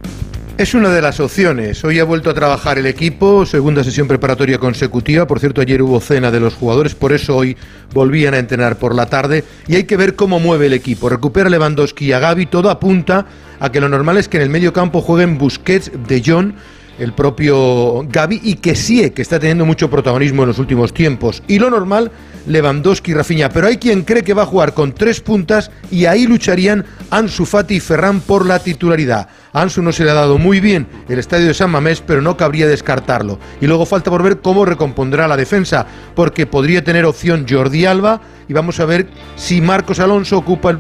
Es 0.62 0.76
una 0.76 0.90
de 0.90 1.02
las 1.02 1.20
opciones. 1.20 1.84
Hoy 1.84 1.98
ha 1.98 2.04
vuelto 2.04 2.30
a 2.30 2.36
trabajar 2.36 2.78
el 2.78 2.86
equipo, 2.86 3.48
segunda 3.48 3.84
sesión 3.84 4.08
preparatoria 4.08 4.60
consecutiva. 4.60 5.26
Por 5.26 5.40
cierto, 5.40 5.60
ayer 5.60 5.82
hubo 5.82 6.00
cena 6.00 6.30
de 6.30 6.40
los 6.40 6.54
jugadores, 6.54 6.94
por 6.94 7.14
eso 7.14 7.36
hoy 7.36 7.58
volvían 7.96 8.36
a 8.36 8.38
entrenar 8.38 8.78
por 8.78 8.94
la 8.94 9.08
tarde. 9.08 9.44
Y 9.68 9.74
hay 9.74 9.86
que 9.86 9.98
ver 9.98 10.16
cómo 10.16 10.40
mueve 10.40 10.68
el 10.68 10.74
equipo. 10.74 11.10
Recupera 11.10 11.50
Lewandowski 11.50 12.06
y 12.06 12.12
a 12.12 12.20
Gaby. 12.20 12.46
Todo 12.46 12.70
apunta 12.70 13.26
a 13.60 13.72
que 13.72 13.82
lo 13.82 13.90
normal 13.90 14.18
es 14.18 14.28
que 14.28 14.38
en 14.38 14.44
el 14.44 14.50
medio 14.52 14.72
campo 14.72 15.02
jueguen 15.02 15.40
Busquets, 15.40 15.90
De 16.08 16.22
Jong 16.24 16.54
el 17.00 17.14
propio 17.14 18.06
Gaby 18.08 18.42
y 18.44 18.56
que 18.56 18.76
sí, 18.76 19.10
que 19.12 19.22
está 19.22 19.40
teniendo 19.40 19.66
mucho 19.66 19.90
protagonismo 19.90 20.44
en 20.44 20.50
los 20.50 20.60
últimos 20.60 20.94
tiempos. 20.94 21.42
Y 21.48 21.60
lo 21.60 21.70
normal, 21.70 22.12
Lewandowski 22.48 23.12
y 23.12 23.14
Rafinha. 23.14 23.50
Pero 23.50 23.68
hay 23.68 23.78
quien 23.78 24.04
cree 24.04 24.24
que 24.24 24.34
va 24.34 24.44
a 24.44 24.48
jugar 24.48 24.74
con 24.74 24.94
tres 24.94 25.22
puntas 25.22 25.72
y 25.90 26.06
ahí 26.06 26.28
lucharían 26.28 26.86
Ansu 27.10 27.46
Fati 27.46 27.76
y 27.76 27.80
Ferran 27.80 28.22
por 28.22 28.46
la 28.46 28.60
titularidad. 28.60 29.28
Ansu 29.54 29.82
no 29.82 29.92
se 29.92 30.04
le 30.04 30.12
ha 30.12 30.16
dado 30.16 30.38
muy 30.38 30.60
bien 30.60 30.88
el 31.10 31.20
estadio 31.20 31.48
de 31.48 31.54
San 31.54 31.72
Mamés, 31.72 32.02
pero 32.06 32.22
no 32.22 32.38
cabría 32.38 32.68
descartarlo. 32.68 33.40
Y 33.60 33.68
luego 33.68 33.86
falta 33.86 34.10
por 34.12 34.24
ver 34.24 34.40
cómo 34.40 34.66
recompondrá 34.66 35.28
la 35.28 35.38
defensa, 35.38 35.86
porque 36.16 36.46
podría 36.46 36.84
tener 36.84 37.06
opción 37.06 37.46
Jordi 37.50 37.86
Alba 37.86 38.22
y 38.48 38.54
vamos 38.54 38.80
a 38.80 38.86
ver 38.86 39.08
si 39.36 39.62
Marcos 39.62 40.00
Alonso 40.00 40.38
ocupa 40.38 40.80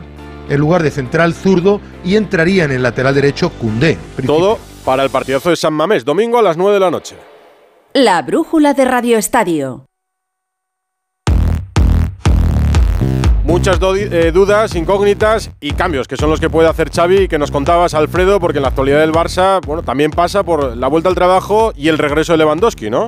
el 0.50 0.60
lugar 0.60 0.84
de 0.84 0.92
central 0.92 1.34
zurdo 1.34 1.82
y 2.04 2.16
entraría 2.16 2.66
en 2.66 2.72
el 2.72 2.84
lateral 2.84 3.16
derecho 3.16 3.50
Cundé. 3.52 3.98
Todo 4.26 4.60
para 4.82 5.04
el 5.04 5.10
partidazo 5.10 5.50
de 5.50 5.56
San 5.56 5.74
Mamés, 5.74 6.04
domingo 6.06 6.38
a 6.38 6.42
las 6.42 6.58
9 6.58 6.74
de 6.74 6.80
la 6.80 6.92
noche. 6.92 7.16
La 7.94 8.22
brújula 8.22 8.74
de 8.74 8.86
Radio 8.86 9.18
Estadio. 9.18 9.86
Muchas 13.44 13.80
eh, 13.82 14.32
dudas, 14.34 14.76
incógnitas 14.76 15.52
y 15.60 15.72
cambios, 15.72 16.08
que 16.08 16.16
son 16.16 16.30
los 16.30 16.40
que 16.40 16.50
puede 16.50 16.70
hacer 16.70 16.90
Xavi, 16.90 17.28
que 17.28 17.38
nos 17.40 17.52
contabas, 17.52 17.94
Alfredo, 17.94 18.40
porque 18.40 18.60
en 18.60 18.62
la 18.62 18.70
actualidad 18.70 19.00
del 19.00 19.12
Barça, 19.12 19.60
bueno, 19.66 19.84
también 19.84 20.12
pasa 20.12 20.44
por 20.44 20.78
la 20.78 20.88
vuelta 20.88 21.10
al 21.10 21.16
trabajo 21.16 21.74
y 21.76 21.88
el 21.90 21.98
regreso 21.98 22.34
de 22.34 22.38
Lewandowski, 22.38 22.90
¿no? 22.90 23.08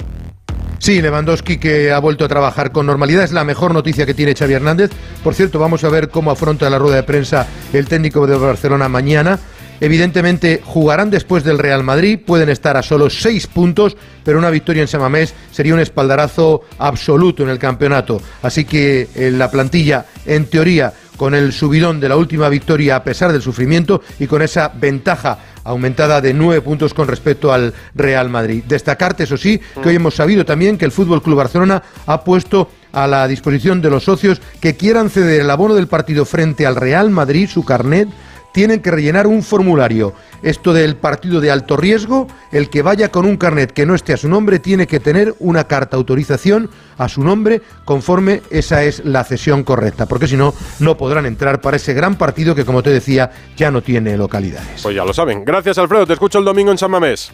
Sí, 0.80 1.02
Lewandowski 1.02 1.60
que 1.60 1.92
ha 1.94 2.00
vuelto 2.00 2.26
a 2.26 2.28
trabajar 2.28 2.74
con 2.74 2.86
normalidad 2.86 3.24
es 3.24 3.32
la 3.32 3.46
mejor 3.46 3.74
noticia 3.74 4.06
que 4.06 4.14
tiene 4.14 4.36
Xavi 4.36 4.54
Hernández. 4.54 4.92
Por 5.24 5.34
cierto, 5.34 5.60
vamos 5.60 5.86
a 5.86 5.90
ver 5.90 6.10
cómo 6.10 6.30
afronta 6.30 6.70
la 6.70 6.78
rueda 6.78 6.98
de 6.98 7.04
prensa 7.04 7.48
el 7.72 7.88
técnico 7.88 8.28
de 8.28 8.36
Barcelona 8.36 8.90
mañana 8.90 9.40
Evidentemente 9.80 10.62
jugarán 10.64 11.10
después 11.10 11.44
del 11.44 11.60
Real 11.60 11.84
Madrid, 11.84 12.20
pueden 12.26 12.50
estar 12.50 12.78
a 12.78 12.84
solo 12.84 13.10
seis 13.10 13.48
puntos, 13.48 13.98
pero 14.24 14.38
una 14.38 14.50
victoria 14.50 14.82
en 14.82 14.88
Samamés 14.88 15.34
sería 15.52 15.74
un 15.74 15.80
espaldarazo 15.80 16.62
absoluto 16.78 17.44
en 17.44 17.50
el 17.50 17.60
campeonato. 17.60 18.22
Así 18.42 18.66
que 18.66 19.08
eh, 19.16 19.32
la 19.32 19.52
plantilla, 19.52 20.06
en 20.26 20.46
teoría, 20.46 20.94
con 21.18 21.36
el 21.36 21.54
subidón 21.54 22.00
de 22.00 22.10
la 22.10 22.18
última 22.18 22.50
victoria 22.50 22.96
a 22.96 23.04
pesar 23.04 23.32
del 23.32 23.42
sufrimiento 23.42 24.02
y 24.20 24.28
con 24.28 24.42
esa 24.42 24.70
ventaja 24.70 25.38
aumentada 25.64 26.20
de 26.22 26.34
nueve 26.34 26.62
puntos 26.62 26.94
con 26.94 27.08
respecto 27.08 27.54
al 27.54 27.74
Real 27.96 28.30
Madrid. 28.30 28.64
Destacarte, 28.68 29.24
eso 29.24 29.38
sí, 29.38 29.60
que 29.82 29.90
hoy 29.90 29.96
hemos 29.96 30.16
sabido 30.16 30.46
también 30.46 30.78
que 30.78 30.86
el 30.86 30.92
Fútbol 30.92 31.22
Club 31.22 31.38
Barcelona 31.38 31.82
ha 32.06 32.24
puesto 32.24 32.70
a 32.92 33.08
la 33.08 33.28
disposición 33.28 33.82
de 33.82 33.90
los 33.90 34.04
socios 34.04 34.42
que 34.60 34.76
quieran 34.76 35.10
ceder 35.10 35.42
el 35.42 35.50
abono 35.50 35.76
del 35.76 35.88
partido 35.88 36.26
frente 36.26 36.66
al 36.66 36.76
Real 36.76 37.10
Madrid, 37.10 37.50
su 37.50 37.64
carnet, 37.64 38.10
tienen 38.54 38.82
que 38.82 38.92
rellenar 38.92 39.28
un 39.28 39.44
formulario. 39.44 40.14
Esto 40.42 40.74
del 40.74 40.96
partido 40.96 41.42
de 41.42 41.52
alto 41.52 41.76
riesgo, 41.76 42.28
el 42.52 42.70
que 42.70 42.82
vaya 42.82 43.10
con 43.10 43.26
un 43.26 43.38
carnet 43.38 43.72
que 43.72 43.86
no 43.86 43.96
esté 43.96 44.14
a 44.14 44.18
su 44.18 44.30
nombre 44.30 44.60
tiene 44.60 44.88
que 44.88 45.00
tener 45.00 45.36
una 45.40 45.66
carta 45.66 45.98
autorización 45.98 46.70
a 46.98 47.10
su 47.10 47.24
nombre 47.24 47.62
conforme 47.86 48.42
esa 48.50 48.84
es 48.84 49.04
la 49.04 49.24
cesión 49.24 49.64
correcta, 49.64 50.06
porque 50.06 50.28
si 50.28 50.38
no, 50.38 50.54
no 50.80 50.96
podrán 50.96 51.26
entrar 51.26 51.62
para 51.62 51.78
ese 51.78 51.94
gran 51.94 52.16
partido 52.16 52.56
que, 52.56 52.66
como 52.66 52.84
te 52.84 52.92
decía, 52.92 53.32
ya 53.58 53.72
no 53.72 53.82
tiene 53.82 54.16
localidades. 54.18 54.82
Pues 54.84 54.96
ya 54.96 55.04
lo 55.04 55.14
saben. 55.14 55.44
Gracias, 55.44 55.78
Alfredo. 55.78 56.06
Te 56.06 56.14
escucho 56.14 56.40
el 56.40 56.46
domingo 56.46 56.72
en 56.72 56.78
San 56.78 56.92
Mamés. 56.92 57.32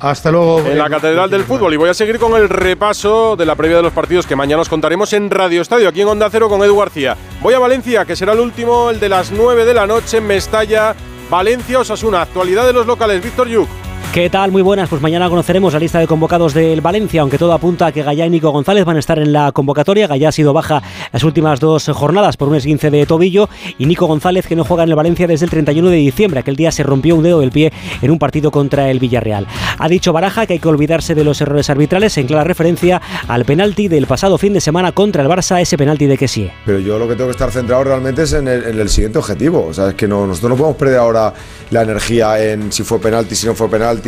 Hasta 0.00 0.30
luego. 0.30 0.60
En 0.60 0.78
la 0.78 0.88
Catedral 0.88 1.30
del 1.30 1.44
Fútbol. 1.44 1.74
Y 1.74 1.76
voy 1.76 1.90
a 1.90 1.94
seguir 1.94 2.18
con 2.18 2.34
el 2.34 2.48
repaso 2.48 3.36
de 3.36 3.46
la 3.46 3.56
previa 3.56 3.78
de 3.78 3.82
los 3.82 3.92
partidos 3.92 4.26
que 4.26 4.36
mañana 4.36 4.62
os 4.62 4.68
contaremos 4.68 5.12
en 5.12 5.30
Radio 5.30 5.60
Estadio, 5.60 5.88
aquí 5.88 6.02
en 6.02 6.08
Onda 6.08 6.28
Cero 6.30 6.48
con 6.48 6.62
Edu 6.62 6.78
García. 6.78 7.16
Voy 7.40 7.54
a 7.54 7.58
Valencia, 7.58 8.04
que 8.04 8.16
será 8.16 8.32
el 8.32 8.40
último, 8.40 8.90
el 8.90 9.00
de 9.00 9.08
las 9.08 9.32
9 9.32 9.64
de 9.64 9.74
la 9.74 9.86
noche 9.86 10.18
en 10.18 10.26
Mestalla. 10.26 10.94
Valencia 11.30 11.80
Osasuna. 11.80 12.22
Actualidad 12.22 12.66
de 12.66 12.72
los 12.72 12.86
locales. 12.86 13.22
Víctor 13.22 13.48
Yuk. 13.48 13.68
¿Qué 14.18 14.30
tal? 14.30 14.50
Muy 14.50 14.62
buenas. 14.62 14.88
Pues 14.88 15.00
mañana 15.00 15.28
conoceremos 15.28 15.72
la 15.72 15.78
lista 15.78 16.00
de 16.00 16.08
convocados 16.08 16.52
del 16.52 16.80
Valencia, 16.80 17.20
aunque 17.20 17.38
todo 17.38 17.52
apunta 17.52 17.86
a 17.86 17.92
que 17.92 18.02
Gallá 18.02 18.26
y 18.26 18.30
Nico 18.30 18.50
González 18.50 18.84
van 18.84 18.96
a 18.96 18.98
estar 18.98 19.20
en 19.20 19.32
la 19.32 19.52
convocatoria. 19.52 20.08
Gallá 20.08 20.30
ha 20.30 20.32
sido 20.32 20.52
baja 20.52 20.82
las 21.12 21.22
últimas 21.22 21.60
dos 21.60 21.88
jornadas 21.94 22.36
por 22.36 22.48
un 22.48 22.56
esguince 22.56 22.90
de 22.90 23.06
tobillo 23.06 23.48
y 23.78 23.86
Nico 23.86 24.08
González 24.08 24.48
que 24.48 24.56
no 24.56 24.64
juega 24.64 24.82
en 24.82 24.88
el 24.88 24.96
Valencia 24.96 25.28
desde 25.28 25.44
el 25.44 25.52
31 25.52 25.90
de 25.90 25.96
diciembre. 25.98 26.40
Aquel 26.40 26.56
día 26.56 26.72
se 26.72 26.82
rompió 26.82 27.14
un 27.14 27.22
dedo 27.22 27.38
del 27.38 27.52
pie 27.52 27.72
en 28.02 28.10
un 28.10 28.18
partido 28.18 28.50
contra 28.50 28.90
el 28.90 28.98
Villarreal. 28.98 29.46
Ha 29.78 29.88
dicho 29.88 30.12
Baraja 30.12 30.46
que 30.46 30.54
hay 30.54 30.58
que 30.58 30.66
olvidarse 30.66 31.14
de 31.14 31.22
los 31.22 31.40
errores 31.40 31.70
arbitrales 31.70 32.18
en 32.18 32.26
clara 32.26 32.42
referencia 32.42 33.00
al 33.28 33.44
penalti 33.44 33.86
del 33.86 34.08
pasado 34.08 34.36
fin 34.36 34.52
de 34.52 34.60
semana 34.60 34.90
contra 34.90 35.22
el 35.22 35.28
Barça, 35.28 35.60
ese 35.60 35.78
penalti 35.78 36.06
de 36.06 36.18
que 36.18 36.26
sí. 36.26 36.50
Pero 36.66 36.80
yo 36.80 36.98
lo 36.98 37.06
que 37.06 37.14
tengo 37.14 37.28
que 37.28 37.36
estar 37.36 37.52
centrado 37.52 37.84
realmente 37.84 38.24
es 38.24 38.32
en 38.32 38.48
el, 38.48 38.64
en 38.64 38.80
el 38.80 38.88
siguiente 38.88 39.18
objetivo. 39.18 39.66
O 39.66 39.72
sea, 39.72 39.90
es 39.90 39.94
que 39.94 40.08
no, 40.08 40.26
nosotros 40.26 40.50
no 40.50 40.56
podemos 40.56 40.76
perder 40.76 40.98
ahora 40.98 41.32
la 41.70 41.82
energía 41.82 42.44
en 42.44 42.72
si 42.72 42.82
fue 42.82 42.98
penalti, 42.98 43.36
si 43.36 43.46
no 43.46 43.54
fue 43.54 43.70
penalti, 43.70 44.07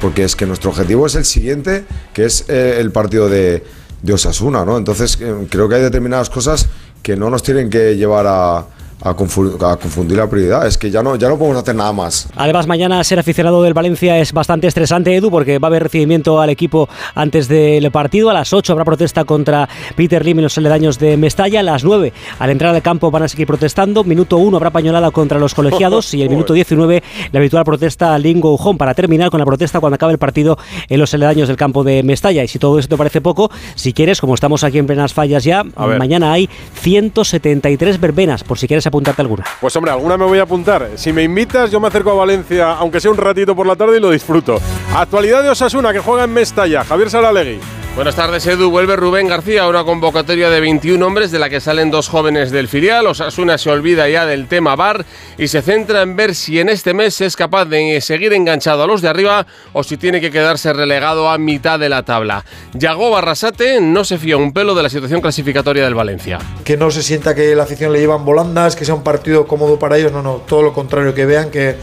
porque 0.00 0.24
es 0.24 0.36
que 0.36 0.46
nuestro 0.46 0.70
objetivo 0.70 1.06
es 1.06 1.14
el 1.14 1.24
siguiente, 1.24 1.84
que 2.12 2.24
es 2.24 2.44
eh, 2.48 2.76
el 2.78 2.90
partido 2.90 3.28
de, 3.28 3.64
de 4.02 4.12
Osasuna, 4.12 4.64
¿no? 4.64 4.76
Entonces 4.76 5.18
eh, 5.20 5.46
creo 5.48 5.68
que 5.68 5.76
hay 5.76 5.82
determinadas 5.82 6.30
cosas 6.30 6.66
que 7.02 7.16
no 7.16 7.30
nos 7.30 7.42
tienen 7.42 7.70
que 7.70 7.96
llevar 7.96 8.26
a, 8.26 8.66
a, 9.02 9.14
confu- 9.14 9.60
a 9.62 9.76
confundir 9.76 10.16
la 10.18 10.28
prioridad. 10.28 10.66
Es 10.66 10.78
que 10.78 10.90
ya 10.90 11.02
no, 11.02 11.16
ya 11.16 11.28
no 11.28 11.36
podemos 11.38 11.62
hacer 11.62 11.74
nada 11.74 11.92
más. 11.92 12.28
Además, 12.36 12.66
mañana 12.66 13.02
ser 13.04 13.18
aficionado 13.18 13.62
del 13.62 13.74
Valencia 13.74 14.18
es 14.18 14.32
bastante 14.32 14.66
estresante, 14.66 15.14
Edu, 15.14 15.30
porque 15.30 15.58
va 15.58 15.68
a 15.68 15.70
haber 15.70 15.82
recibimiento 15.84 16.40
al 16.40 16.50
equipo 16.50 16.88
antes 17.14 17.48
del 17.48 17.90
partido. 17.90 18.30
A 18.30 18.34
las 18.34 18.52
8 18.52 18.72
habrá 18.72 18.84
protesta 18.84 19.24
contra 19.24 19.68
Peter 19.96 20.24
Lim 20.24 20.38
en 20.38 20.44
los 20.44 20.56
aledaños 20.58 20.98
de 20.98 21.16
Mestalla. 21.16 21.60
A 21.60 21.62
las 21.62 21.84
9, 21.84 22.12
al 22.38 22.50
entrar 22.50 22.74
al 22.74 22.82
campo, 22.82 23.10
van 23.10 23.22
a 23.24 23.28
seguir 23.28 23.46
protestando. 23.46 24.04
Minuto 24.04 24.36
1 24.38 24.56
habrá 24.56 24.70
pañolada 24.70 25.10
contra 25.10 25.38
los 25.38 25.54
colegiados 25.54 26.12
y 26.14 26.22
el 26.22 26.30
minuto 26.30 26.52
19 26.52 27.02
la 27.32 27.38
habitual 27.40 27.64
protesta 27.64 28.18
Lingo 28.18 28.54
Home 28.54 28.78
para 28.78 28.94
terminar 28.94 29.30
con 29.30 29.38
la 29.40 29.46
protesta 29.46 29.80
cuando 29.80 29.94
acabe 29.96 30.12
el 30.12 30.18
partido 30.18 30.58
en 30.88 31.00
los 31.00 31.12
aledaños 31.14 31.48
del 31.48 31.56
campo 31.56 31.84
de 31.84 32.02
Mestalla. 32.02 32.42
Y 32.44 32.48
si 32.48 32.58
todo 32.58 32.78
esto 32.78 32.94
te 32.94 32.98
parece 32.98 33.20
poco, 33.20 33.50
si 33.74 33.92
quieres, 33.92 34.20
como 34.20 34.34
estamos 34.34 34.64
aquí 34.64 34.78
en 34.78 34.86
plenas 34.86 35.12
fallas 35.12 35.44
ya, 35.44 35.62
mañana 35.98 36.32
hay 36.32 36.48
173 36.74 38.00
verbenas, 38.00 38.44
por 38.44 38.58
si 38.58 38.66
quieres 38.66 38.83
apuntarte 38.88 39.22
alguna. 39.22 39.44
Pues 39.60 39.74
hombre, 39.76 39.92
alguna 39.92 40.16
me 40.16 40.24
voy 40.24 40.38
a 40.38 40.42
apuntar. 40.42 40.90
Si 40.96 41.12
me 41.12 41.22
invitas, 41.22 41.70
yo 41.70 41.80
me 41.80 41.88
acerco 41.88 42.10
a 42.10 42.14
Valencia, 42.14 42.72
aunque 42.72 43.00
sea 43.00 43.10
un 43.10 43.16
ratito 43.16 43.54
por 43.54 43.66
la 43.66 43.76
tarde 43.76 43.96
y 43.96 44.00
lo 44.00 44.10
disfruto. 44.10 44.60
Actualidad 44.94 45.42
de 45.42 45.50
Osasuna, 45.50 45.92
que 45.92 46.00
juega 46.00 46.24
en 46.24 46.32
Mestalla. 46.32 46.84
Javier 46.84 47.10
Saralegui. 47.10 47.60
Buenas 47.94 48.16
tardes, 48.16 48.44
Edu. 48.48 48.70
Vuelve 48.70 48.96
Rubén 48.96 49.28
García, 49.28 49.68
una 49.68 49.84
convocatoria 49.84 50.50
de 50.50 50.58
21 50.58 51.06
hombres 51.06 51.30
de 51.30 51.38
la 51.38 51.48
que 51.48 51.60
salen 51.60 51.92
dos 51.92 52.08
jóvenes 52.08 52.50
del 52.50 52.66
filial. 52.66 53.06
Osasuna 53.06 53.56
se 53.56 53.70
olvida 53.70 54.08
ya 54.08 54.26
del 54.26 54.48
tema 54.48 54.74
VAR 54.74 55.06
y 55.38 55.46
se 55.46 55.62
centra 55.62 56.02
en 56.02 56.16
ver 56.16 56.34
si 56.34 56.58
en 56.58 56.70
este 56.70 56.92
mes 56.92 57.20
es 57.20 57.36
capaz 57.36 57.66
de 57.66 58.00
seguir 58.00 58.32
enganchado 58.32 58.82
a 58.82 58.88
los 58.88 59.00
de 59.00 59.10
arriba 59.10 59.46
o 59.72 59.84
si 59.84 59.96
tiene 59.96 60.20
que 60.20 60.32
quedarse 60.32 60.72
relegado 60.72 61.30
a 61.30 61.38
mitad 61.38 61.78
de 61.78 61.88
la 61.88 62.02
tabla. 62.02 62.44
Yago 62.72 63.10
Barrasate 63.10 63.80
no 63.80 64.02
se 64.04 64.18
fía 64.18 64.36
un 64.36 64.52
pelo 64.52 64.74
de 64.74 64.82
la 64.82 64.88
situación 64.88 65.20
clasificatoria 65.20 65.84
del 65.84 65.94
Valencia. 65.94 66.40
que 66.64 66.76
no 66.76 66.90
se 66.90 67.00
sienta 67.00 67.32
que 67.32 67.54
la 67.54 67.62
afición 67.62 67.92
le 67.92 68.00
llevan 68.00 68.24
volandas, 68.24 68.74
que 68.74 68.84
sea 68.84 68.96
un 68.96 69.04
partido 69.04 69.46
cómodo 69.46 69.78
para 69.78 69.96
ellos, 69.96 70.10
no, 70.10 70.20
no, 70.20 70.42
todo 70.48 70.62
lo 70.62 70.72
contrario, 70.72 71.14
que 71.14 71.26
vean 71.26 71.48
que, 71.48 71.76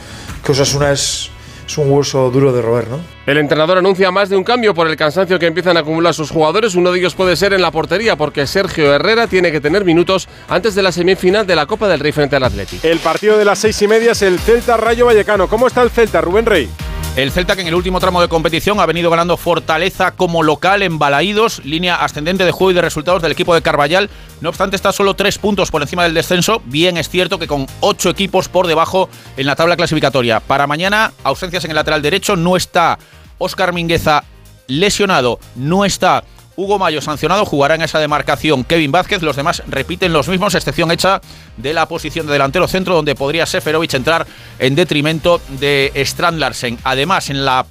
que 0.43 0.52
Osasuna 0.52 0.91
es, 0.91 1.32
es 1.71 1.77
un 1.77 1.89
hueso 1.89 2.29
duro 2.31 2.51
de 2.51 2.62
roer, 2.62 2.88
¿no? 2.89 2.99
El 3.25 3.38
entrenador 3.38 3.77
anuncia 3.77 4.12
más 4.12 4.27
de 4.27 4.36
un 4.36 4.43
cambio 4.43 4.73
por 4.73 4.88
el 4.88 4.97
cansancio 4.97 5.39
que 5.39 5.45
empiezan 5.45 5.77
a 5.77 5.81
acumular 5.81 6.13
sus 6.13 6.29
jugadores. 6.29 6.75
Uno 6.75 6.91
de 6.91 6.99
ellos 6.99 7.15
puede 7.15 7.36
ser 7.38 7.53
en 7.53 7.62
la 7.62 7.71
portería, 7.71 8.17
porque 8.17 8.45
Sergio 8.45 8.93
Herrera 8.93 9.27
tiene 9.27 9.51
que 9.51 9.62
tener 9.62 9.86
minutos 9.86 10.27
antes 10.49 10.75
de 10.75 10.81
la 10.81 10.91
semifinal 10.91 11.47
de 11.47 11.55
la 11.55 11.65
Copa 11.65 11.88
del 11.88 12.01
Rey 12.01 12.12
frente 12.12 12.36
al 12.36 12.43
Atlético. 12.43 12.86
El 12.86 12.99
partido 12.99 13.38
de 13.38 13.45
las 13.45 13.60
seis 13.60 13.81
y 13.81 13.88
media 13.88 14.12
es 14.12 14.21
el 14.21 14.39
Celta 14.39 14.75
Rayo 14.75 15.05
Vallecano. 15.05 15.47
¿Cómo 15.47 15.67
está 15.67 15.81
el 15.81 15.89
Celta, 15.89 16.19
Rubén 16.19 16.45
Rey? 16.45 16.69
El 17.17 17.30
Celta 17.30 17.56
que 17.56 17.62
en 17.62 17.67
el 17.67 17.76
último 17.76 18.00
tramo 18.00 18.21
de 18.21 18.30
competición 18.30 18.80
ha 18.80 18.86
venido 18.86 19.10
ganando 19.10 19.36
fortaleza 19.36 20.12
como 20.12 20.43
local 20.43 20.82
en 20.82 20.97
Balaídos, 20.97 21.60
línea 21.65 21.95
ascendente 21.95 22.45
de 22.45 22.52
juego 22.52 22.71
y 22.71 22.74
de 22.74 22.82
resultados 22.82 23.21
del 23.21 23.34
equipo 23.34 23.54
de 23.54 23.62
Carballal. 23.62 24.10
No 24.39 24.47
obstante, 24.47 24.78
está 24.78 24.93
solo 24.93 25.13
tres 25.13 25.38
puntos 25.38 25.71
por 25.71 25.82
encima 25.82 26.04
del 26.04 26.13
descenso. 26.13 26.62
Bien 26.63 26.95
es 26.95 27.10
cierto 27.10 27.38
que 27.38 27.47
con 27.47 27.67
ocho 27.82 28.10
equipos 28.10 28.47
por 28.47 28.65
debajo 28.65 29.10
en 29.36 29.45
la 29.45 29.58
tabla 29.58 29.76
clasificatoria. 29.76 30.39
Para 30.39 30.67
mañana, 30.67 31.12
ausencias 31.26 31.65
en 31.65 31.71
el 31.71 31.76
lateral 31.76 32.02
derecho. 32.02 32.38
No 32.38 32.56
está 32.56 32.97
Óscar 33.39 33.74
Mingueza 33.74 34.24
lesionado. 34.67 35.38
No 35.56 35.84
está 35.84 36.24
Hugo 36.56 36.80
Mayo 36.80 37.02
sancionado, 37.02 37.46
jugará 37.46 37.76
en 37.76 37.82
esa 37.82 38.00
demarcación 38.00 38.64
Kevin 38.64 38.92
Vázquez, 38.92 39.22
los 39.22 39.36
demás 39.36 39.64
repiten 39.68 40.14
los 40.14 40.28
mismos, 40.28 40.56
excepción 40.56 40.92
hecha 40.92 41.22
de 41.58 41.74
la 41.74 41.88
posición 41.88 42.28
de 42.28 42.34
delantero 42.34 42.68
centro, 42.68 42.96
donde 42.96 43.16
podría 43.16 43.46
Seferovic 43.46 43.94
entrar 43.94 44.26
en 44.60 44.76
detrimento 44.76 45.42
de 45.60 45.92
Strand 45.96 46.40
Larsen. 46.40 46.78
Además, 46.84 47.30
en 47.30 47.46
la 47.46 47.66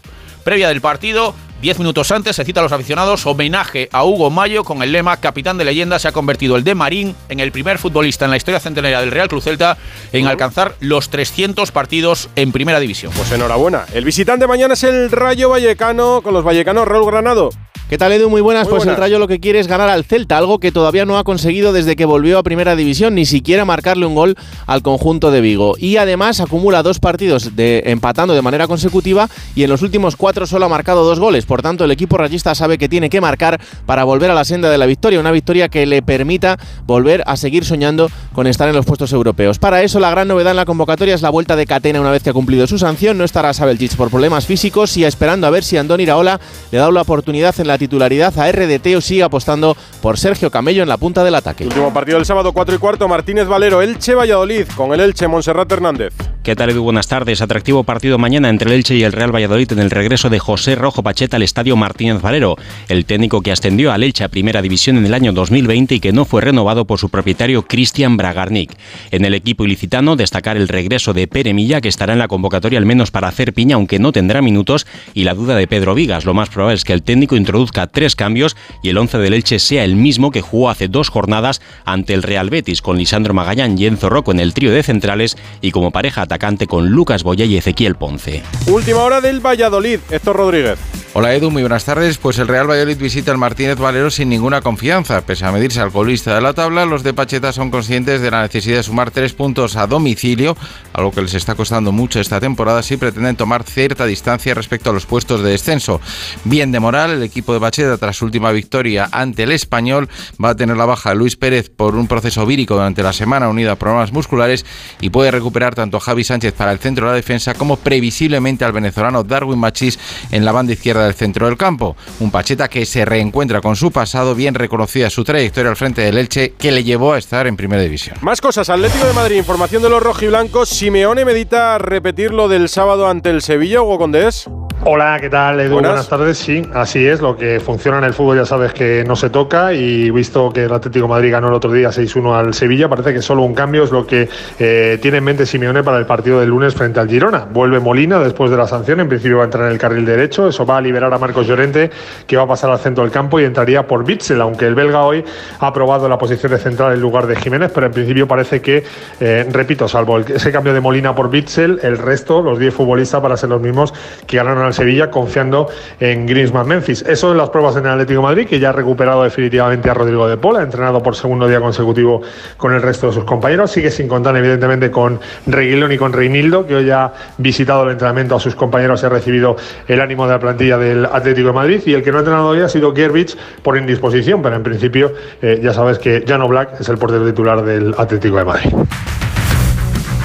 previa 0.44 0.68
del 0.68 0.80
partido, 0.80 1.34
10 1.60 1.78
minutos 1.78 2.10
antes, 2.10 2.36
se 2.36 2.44
cita 2.44 2.60
a 2.60 2.62
los 2.62 2.72
aficionados 2.72 3.26
homenaje 3.26 3.90
a 3.92 4.04
Hugo 4.04 4.30
Mayo 4.30 4.64
con 4.64 4.82
el 4.82 4.92
lema 4.92 5.18
Capitán 5.18 5.58
de 5.58 5.66
leyenda. 5.66 5.98
Se 5.98 6.08
ha 6.08 6.12
convertido 6.12 6.56
el 6.56 6.64
de 6.64 6.74
Marín 6.74 7.14
en 7.28 7.38
el 7.38 7.52
primer 7.52 7.76
futbolista 7.76 8.24
en 8.24 8.30
la 8.30 8.38
historia 8.38 8.60
centenaria 8.60 9.00
del 9.00 9.10
Real 9.10 9.28
Cruz 9.28 9.44
Celta 9.44 9.76
en 10.12 10.26
alcanzar 10.26 10.74
los 10.80 11.10
300 11.10 11.70
partidos 11.70 12.30
en 12.34 12.52
primera 12.52 12.80
división. 12.80 13.12
Pues 13.14 13.30
enhorabuena. 13.30 13.84
El 13.92 14.06
visitante 14.06 14.46
mañana 14.46 14.72
es 14.72 14.84
el 14.84 15.10
Rayo 15.10 15.50
Vallecano 15.50 16.22
con 16.22 16.32
los 16.32 16.44
vallecanos 16.44 16.88
Raúl 16.88 17.10
Granado. 17.10 17.50
¿Qué 17.90 17.98
tal 17.98 18.12
Edu? 18.12 18.30
Muy 18.30 18.40
buenas. 18.40 18.66
Muy 18.66 18.70
pues 18.70 18.84
buenas. 18.84 18.94
el 18.94 19.00
Rayo 19.00 19.18
lo 19.18 19.26
que 19.26 19.40
quiere 19.40 19.58
es 19.58 19.66
ganar 19.66 19.88
al 19.88 20.04
Celta, 20.04 20.38
algo 20.38 20.60
que 20.60 20.70
todavía 20.70 21.04
no 21.04 21.18
ha 21.18 21.24
conseguido 21.24 21.72
desde 21.72 21.96
que 21.96 22.04
volvió 22.04 22.38
a 22.38 22.44
Primera 22.44 22.76
División, 22.76 23.16
ni 23.16 23.26
siquiera 23.26 23.64
marcarle 23.64 24.06
un 24.06 24.14
gol 24.14 24.36
al 24.68 24.82
conjunto 24.82 25.32
de 25.32 25.40
Vigo. 25.40 25.74
Y 25.76 25.96
además 25.96 26.38
acumula 26.38 26.84
dos 26.84 27.00
partidos 27.00 27.56
de, 27.56 27.82
empatando 27.86 28.32
de 28.32 28.42
manera 28.42 28.68
consecutiva 28.68 29.28
y 29.56 29.64
en 29.64 29.70
los 29.70 29.82
últimos 29.82 30.14
cuatro 30.14 30.46
solo 30.46 30.66
ha 30.66 30.68
marcado 30.68 31.02
dos 31.02 31.18
goles. 31.18 31.46
Por 31.46 31.62
tanto, 31.62 31.82
el 31.82 31.90
equipo 31.90 32.16
rayista 32.16 32.54
sabe 32.54 32.78
que 32.78 32.88
tiene 32.88 33.10
que 33.10 33.20
marcar 33.20 33.60
para 33.86 34.04
volver 34.04 34.30
a 34.30 34.34
la 34.34 34.44
senda 34.44 34.70
de 34.70 34.78
la 34.78 34.86
victoria, 34.86 35.18
una 35.18 35.32
victoria 35.32 35.68
que 35.68 35.84
le 35.84 36.00
permita 36.00 36.60
volver 36.86 37.24
a 37.26 37.36
seguir 37.36 37.64
soñando 37.64 38.08
con 38.32 38.46
estar 38.46 38.68
en 38.68 38.76
los 38.76 38.86
puestos 38.86 39.12
europeos. 39.12 39.58
Para 39.58 39.82
eso, 39.82 39.98
la 39.98 40.10
gran 40.10 40.28
novedad 40.28 40.52
en 40.52 40.58
la 40.58 40.64
convocatoria 40.64 41.16
es 41.16 41.22
la 41.22 41.30
vuelta 41.30 41.56
de 41.56 41.66
Catena 41.66 42.00
una 42.00 42.12
vez 42.12 42.22
que 42.22 42.30
ha 42.30 42.34
cumplido 42.34 42.68
su 42.68 42.78
sanción. 42.78 43.18
No 43.18 43.24
estará 43.24 43.52
Sabeljic 43.52 43.96
por 43.96 44.10
problemas 44.10 44.46
físicos 44.46 44.96
y 44.96 45.04
esperando 45.04 45.48
a 45.48 45.50
ver 45.50 45.64
si 45.64 45.76
Andoni 45.76 46.04
Iraola 46.04 46.38
le 46.70 46.78
da 46.78 46.88
la 46.92 47.02
oportunidad 47.02 47.58
en 47.58 47.66
la 47.66 47.79
titularidad 47.80 48.38
a 48.38 48.52
RDT 48.52 48.94
o 48.96 49.00
sigue 49.00 49.22
apostando 49.22 49.74
por 50.02 50.18
Sergio 50.18 50.50
Camello 50.50 50.82
en 50.82 50.88
la 50.88 50.98
punta 50.98 51.24
del 51.24 51.34
ataque. 51.34 51.64
Último 51.64 51.92
partido 51.92 52.18
del 52.18 52.26
sábado 52.26 52.52
4 52.52 52.74
y 52.74 52.78
cuarto, 52.78 53.08
Martínez 53.08 53.48
Valero, 53.48 53.80
Elche 53.80 54.14
Valladolid, 54.14 54.66
con 54.76 54.92
el 54.92 55.00
Elche 55.00 55.26
Monserrat 55.26 55.72
Hernández. 55.72 56.12
¿Qué 56.50 56.56
tal, 56.56 56.70
Edu? 56.70 56.82
Buenas 56.82 57.06
tardes. 57.06 57.42
Atractivo 57.42 57.84
partido 57.84 58.18
mañana 58.18 58.48
entre 58.48 58.70
el 58.70 58.74
Elche 58.78 58.96
y 58.96 59.04
el 59.04 59.12
Real 59.12 59.32
Valladolid 59.32 59.70
en 59.70 59.78
el 59.78 59.88
regreso 59.88 60.30
de 60.30 60.40
José 60.40 60.74
Rojo 60.74 61.00
Pacheta 61.00 61.36
al 61.36 61.44
estadio 61.44 61.76
Martínez 61.76 62.20
Valero, 62.20 62.56
el 62.88 63.04
técnico 63.04 63.40
que 63.40 63.52
ascendió 63.52 63.92
al 63.92 64.02
Elche 64.02 64.24
a 64.24 64.28
Primera 64.28 64.60
División 64.60 64.96
en 64.96 65.06
el 65.06 65.14
año 65.14 65.32
2020 65.32 65.94
y 65.94 66.00
que 66.00 66.10
no 66.10 66.24
fue 66.24 66.40
renovado 66.40 66.86
por 66.86 66.98
su 66.98 67.08
propietario 67.08 67.68
Cristian 67.68 68.16
Bragarnik. 68.16 68.72
En 69.12 69.24
el 69.24 69.34
equipo 69.34 69.64
ilicitano, 69.64 70.16
destacar 70.16 70.56
el 70.56 70.66
regreso 70.66 71.12
de 71.12 71.28
Pere 71.28 71.54
Milla, 71.54 71.80
que 71.80 71.86
estará 71.86 72.14
en 72.14 72.18
la 72.18 72.26
convocatoria 72.26 72.80
al 72.80 72.84
menos 72.84 73.12
para 73.12 73.28
hacer 73.28 73.52
piña, 73.52 73.76
aunque 73.76 74.00
no 74.00 74.10
tendrá 74.10 74.42
minutos, 74.42 74.88
y 75.14 75.22
la 75.22 75.34
duda 75.34 75.54
de 75.54 75.68
Pedro 75.68 75.94
Vigas. 75.94 76.24
Lo 76.24 76.34
más 76.34 76.48
probable 76.48 76.74
es 76.74 76.82
que 76.82 76.94
el 76.94 77.04
técnico 77.04 77.36
introduzca 77.36 77.86
tres 77.86 78.16
cambios 78.16 78.56
y 78.82 78.88
el 78.88 78.98
once 78.98 79.18
del 79.18 79.34
Elche 79.34 79.60
sea 79.60 79.84
el 79.84 79.94
mismo 79.94 80.32
que 80.32 80.40
jugó 80.40 80.68
hace 80.68 80.88
dos 80.88 81.10
jornadas 81.10 81.62
ante 81.84 82.12
el 82.12 82.24
Real 82.24 82.50
Betis, 82.50 82.82
con 82.82 82.98
Lisandro 82.98 83.34
Magallán 83.34 83.78
y 83.78 83.86
Enzo 83.86 84.10
Rocco 84.10 84.32
en 84.32 84.40
el 84.40 84.52
trío 84.52 84.72
de 84.72 84.82
centrales 84.82 85.36
y 85.62 85.70
como 85.70 85.92
pareja 85.92 86.22
atacante 86.22 86.39
con 86.66 86.88
Lucas 86.88 87.22
Boya 87.22 87.44
y 87.44 87.56
Ezequiel 87.56 87.96
Ponce. 87.96 88.42
Última 88.66 89.02
hora 89.02 89.20
del 89.20 89.44
Valladolid, 89.44 90.00
Héctor 90.10 90.36
Rodríguez. 90.36 90.89
Hola 91.12 91.34
Edu, 91.34 91.50
muy 91.50 91.62
buenas 91.62 91.84
tardes. 91.84 92.18
Pues 92.18 92.38
el 92.38 92.46
Real 92.46 92.70
Valladolid 92.70 92.96
visita 92.96 93.32
al 93.32 93.36
Martínez 93.36 93.78
Valero 93.78 94.12
sin 94.12 94.28
ninguna 94.28 94.60
confianza. 94.60 95.20
Pese 95.22 95.44
a 95.44 95.50
medirse 95.50 95.80
al 95.80 95.90
colista 95.90 96.36
de 96.36 96.40
la 96.40 96.54
tabla, 96.54 96.86
los 96.86 97.02
de 97.02 97.12
Pacheta 97.12 97.52
son 97.52 97.72
conscientes 97.72 98.20
de 98.20 98.30
la 98.30 98.42
necesidad 98.42 98.76
de 98.76 98.84
sumar 98.84 99.10
tres 99.10 99.32
puntos 99.32 99.74
a 99.74 99.88
domicilio, 99.88 100.56
algo 100.92 101.10
que 101.10 101.22
les 101.22 101.34
está 101.34 101.56
costando 101.56 101.90
mucho 101.90 102.20
esta 102.20 102.38
temporada 102.38 102.84
si 102.84 102.96
pretenden 102.96 103.34
tomar 103.34 103.64
cierta 103.64 104.06
distancia 104.06 104.54
respecto 104.54 104.90
a 104.90 104.92
los 104.92 105.04
puestos 105.04 105.42
de 105.42 105.50
descenso. 105.50 106.00
Bien 106.44 106.70
de 106.70 106.78
moral, 106.78 107.10
el 107.10 107.24
equipo 107.24 107.52
de 107.54 107.58
Pacheta, 107.58 107.98
tras 107.98 108.18
su 108.18 108.26
última 108.26 108.52
victoria 108.52 109.08
ante 109.10 109.42
el 109.42 109.50
español, 109.50 110.08
va 110.42 110.50
a 110.50 110.54
tener 110.54 110.76
la 110.76 110.86
baja 110.86 111.10
de 111.10 111.16
Luis 111.16 111.34
Pérez 111.34 111.70
por 111.70 111.96
un 111.96 112.06
proceso 112.06 112.46
vírico 112.46 112.74
durante 112.74 113.02
la 113.02 113.12
semana 113.12 113.48
unido 113.48 113.72
a 113.72 113.76
problemas 113.76 114.12
musculares 114.12 114.64
y 115.00 115.10
puede 115.10 115.32
recuperar 115.32 115.74
tanto 115.74 115.96
a 115.96 116.00
Javi 116.00 116.22
Sánchez 116.22 116.52
para 116.52 116.70
el 116.70 116.78
centro 116.78 117.06
de 117.06 117.10
la 117.10 117.16
defensa 117.16 117.54
como 117.54 117.78
previsiblemente 117.78 118.64
al 118.64 118.70
venezolano 118.70 119.24
Darwin 119.24 119.58
Machís 119.58 119.98
en 120.30 120.44
la 120.44 120.52
banda 120.52 120.72
izquierda 120.72 120.99
del 121.04 121.14
centro 121.14 121.46
del 121.46 121.56
campo. 121.56 121.96
Un 122.20 122.30
Pacheta 122.30 122.68
que 122.68 122.86
se 122.86 123.04
reencuentra 123.04 123.60
con 123.60 123.76
su 123.76 123.90
pasado, 123.90 124.34
bien 124.34 124.54
reconocida 124.54 125.10
su 125.10 125.24
trayectoria 125.24 125.70
al 125.70 125.76
frente 125.76 126.02
del 126.02 126.18
Elche, 126.18 126.54
que 126.58 126.72
le 126.72 126.84
llevó 126.84 127.12
a 127.12 127.18
estar 127.18 127.46
en 127.46 127.56
primera 127.56 127.82
división. 127.82 128.16
Más 128.20 128.40
cosas, 128.40 128.68
Atlético 128.70 129.06
de 129.06 129.12
Madrid, 129.12 129.36
información 129.36 129.82
de 129.82 129.90
los 129.90 130.02
rojiblancos. 130.02 130.68
Simeone 130.68 131.24
medita 131.24 131.78
repetir 131.78 132.32
lo 132.32 132.48
del 132.48 132.68
sábado 132.68 133.08
ante 133.08 133.30
el 133.30 133.42
Sevilla, 133.42 133.82
Hugo 133.82 133.98
Condés. 133.98 134.48
Hola, 134.82 135.18
¿qué 135.20 135.28
tal, 135.28 135.60
Edu? 135.60 135.74
Buenas. 135.74 136.08
tardes. 136.08 136.38
Sí, 136.38 136.66
así 136.72 137.06
es. 137.06 137.20
Lo 137.20 137.36
que 137.36 137.60
funciona 137.60 137.98
en 137.98 138.04
el 138.04 138.14
fútbol 138.14 138.38
ya 138.38 138.46
sabes 138.46 138.72
que 138.72 139.04
no 139.06 139.14
se 139.14 139.28
toca 139.28 139.74
y 139.74 140.10
visto 140.10 140.50
que 140.54 140.64
el 140.64 140.72
Atlético 140.72 141.04
de 141.04 141.10
Madrid 141.10 141.32
ganó 141.32 141.48
el 141.48 141.54
otro 141.54 141.70
día 141.70 141.90
6-1 141.90 142.34
al 142.34 142.54
Sevilla, 142.54 142.88
parece 142.88 143.12
que 143.12 143.20
solo 143.20 143.42
un 143.42 143.54
cambio 143.54 143.84
es 143.84 143.90
lo 143.90 144.06
que 144.06 144.30
eh, 144.58 144.98
tiene 145.02 145.18
en 145.18 145.24
mente 145.24 145.44
Simeone 145.44 145.82
para 145.82 145.98
el 145.98 146.06
partido 146.06 146.40
del 146.40 146.48
lunes 146.48 146.74
frente 146.74 146.98
al 146.98 147.10
Girona. 147.10 147.46
Vuelve 147.52 147.78
Molina 147.78 148.20
después 148.20 148.50
de 148.50 148.56
la 148.56 148.66
sanción, 148.66 149.00
en 149.00 149.08
principio 149.08 149.36
va 149.36 149.42
a 149.42 149.44
entrar 149.44 149.66
en 149.66 149.72
el 149.72 149.78
carril 149.78 150.06
derecho, 150.06 150.48
eso 150.48 150.64
va 150.64 150.78
a 150.78 150.80
liberar 150.80 151.12
a 151.12 151.18
Marcos 151.18 151.46
Llorente, 151.46 151.90
que 152.26 152.38
va 152.38 152.44
a 152.44 152.48
pasar 152.48 152.70
al 152.70 152.78
centro 152.78 153.04
del 153.04 153.12
campo 153.12 153.38
y 153.38 153.44
entraría 153.44 153.86
por 153.86 154.02
Bitzel, 154.06 154.40
aunque 154.40 154.66
el 154.66 154.74
belga 154.74 155.02
hoy 155.02 155.22
ha 155.58 155.66
aprobado 155.66 156.08
la 156.08 156.16
posición 156.16 156.52
de 156.52 156.58
central 156.58 156.94
en 156.94 157.02
lugar 157.02 157.26
de 157.26 157.36
Jiménez, 157.36 157.70
pero 157.74 157.84
en 157.84 157.92
principio 157.92 158.26
parece 158.26 158.62
que, 158.62 158.82
eh, 159.20 159.46
repito, 159.52 159.86
salvo 159.88 160.20
ese 160.20 160.50
cambio 160.50 160.72
de 160.72 160.80
Molina 160.80 161.14
por 161.14 161.28
Bitzel, 161.28 161.80
el 161.82 161.98
resto, 161.98 162.40
los 162.40 162.58
10 162.58 162.72
futbolistas, 162.72 163.20
para 163.20 163.36
ser 163.36 163.50
los 163.50 163.60
mismos 163.60 163.92
que 164.26 164.38
ganaron 164.38 164.64
al 164.64 164.69
Sevilla 164.72 165.10
confiando 165.10 165.68
en 165.98 166.26
Griezmann 166.26 166.66
Memphis. 166.66 167.02
Eso 167.02 167.32
en 167.32 167.38
las 167.38 167.50
pruebas 167.50 167.76
en 167.76 167.86
el 167.86 167.92
Atlético 167.92 168.22
Madrid, 168.22 168.46
que 168.46 168.58
ya 168.58 168.70
ha 168.70 168.72
recuperado 168.72 169.22
definitivamente 169.22 169.90
a 169.90 169.94
Rodrigo 169.94 170.28
de 170.28 170.36
Pola, 170.36 170.62
entrenado 170.62 171.02
por 171.02 171.16
segundo 171.16 171.48
día 171.48 171.60
consecutivo 171.60 172.22
con 172.56 172.74
el 172.74 172.82
resto 172.82 173.08
de 173.08 173.12
sus 173.12 173.24
compañeros. 173.24 173.70
Sigue 173.70 173.90
sin 173.90 174.08
contar, 174.08 174.36
evidentemente, 174.36 174.90
con 174.90 175.20
Reguilón 175.46 175.92
y 175.92 175.98
con 175.98 176.12
Reinildo, 176.12 176.66
que 176.66 176.76
hoy 176.76 176.90
ha 176.90 177.12
visitado 177.38 177.84
el 177.84 177.90
entrenamiento 177.90 178.36
a 178.36 178.40
sus 178.40 178.54
compañeros 178.54 179.02
y 179.02 179.06
ha 179.06 179.08
recibido 179.08 179.56
el 179.88 180.00
ánimo 180.00 180.26
de 180.26 180.32
la 180.32 180.38
plantilla 180.38 180.78
del 180.78 181.06
Atlético 181.06 181.48
de 181.48 181.54
Madrid. 181.54 181.82
Y 181.86 181.94
el 181.94 182.02
que 182.02 182.10
no 182.10 182.18
ha 182.18 182.20
entrenado 182.20 182.48
hoy 182.48 182.60
ha 182.60 182.68
sido 182.68 182.94
Gerbich 182.94 183.36
por 183.62 183.76
indisposición, 183.76 184.42
pero 184.42 184.56
en 184.56 184.62
principio 184.62 185.12
eh, 185.42 185.60
ya 185.62 185.72
sabes 185.72 185.98
que 185.98 186.24
Jano 186.26 186.48
Black 186.48 186.80
es 186.80 186.88
el 186.88 186.98
portero 186.98 187.26
titular 187.26 187.62
del 187.64 187.94
Atlético 187.96 188.36
de 188.36 188.44
Madrid. 188.44 188.70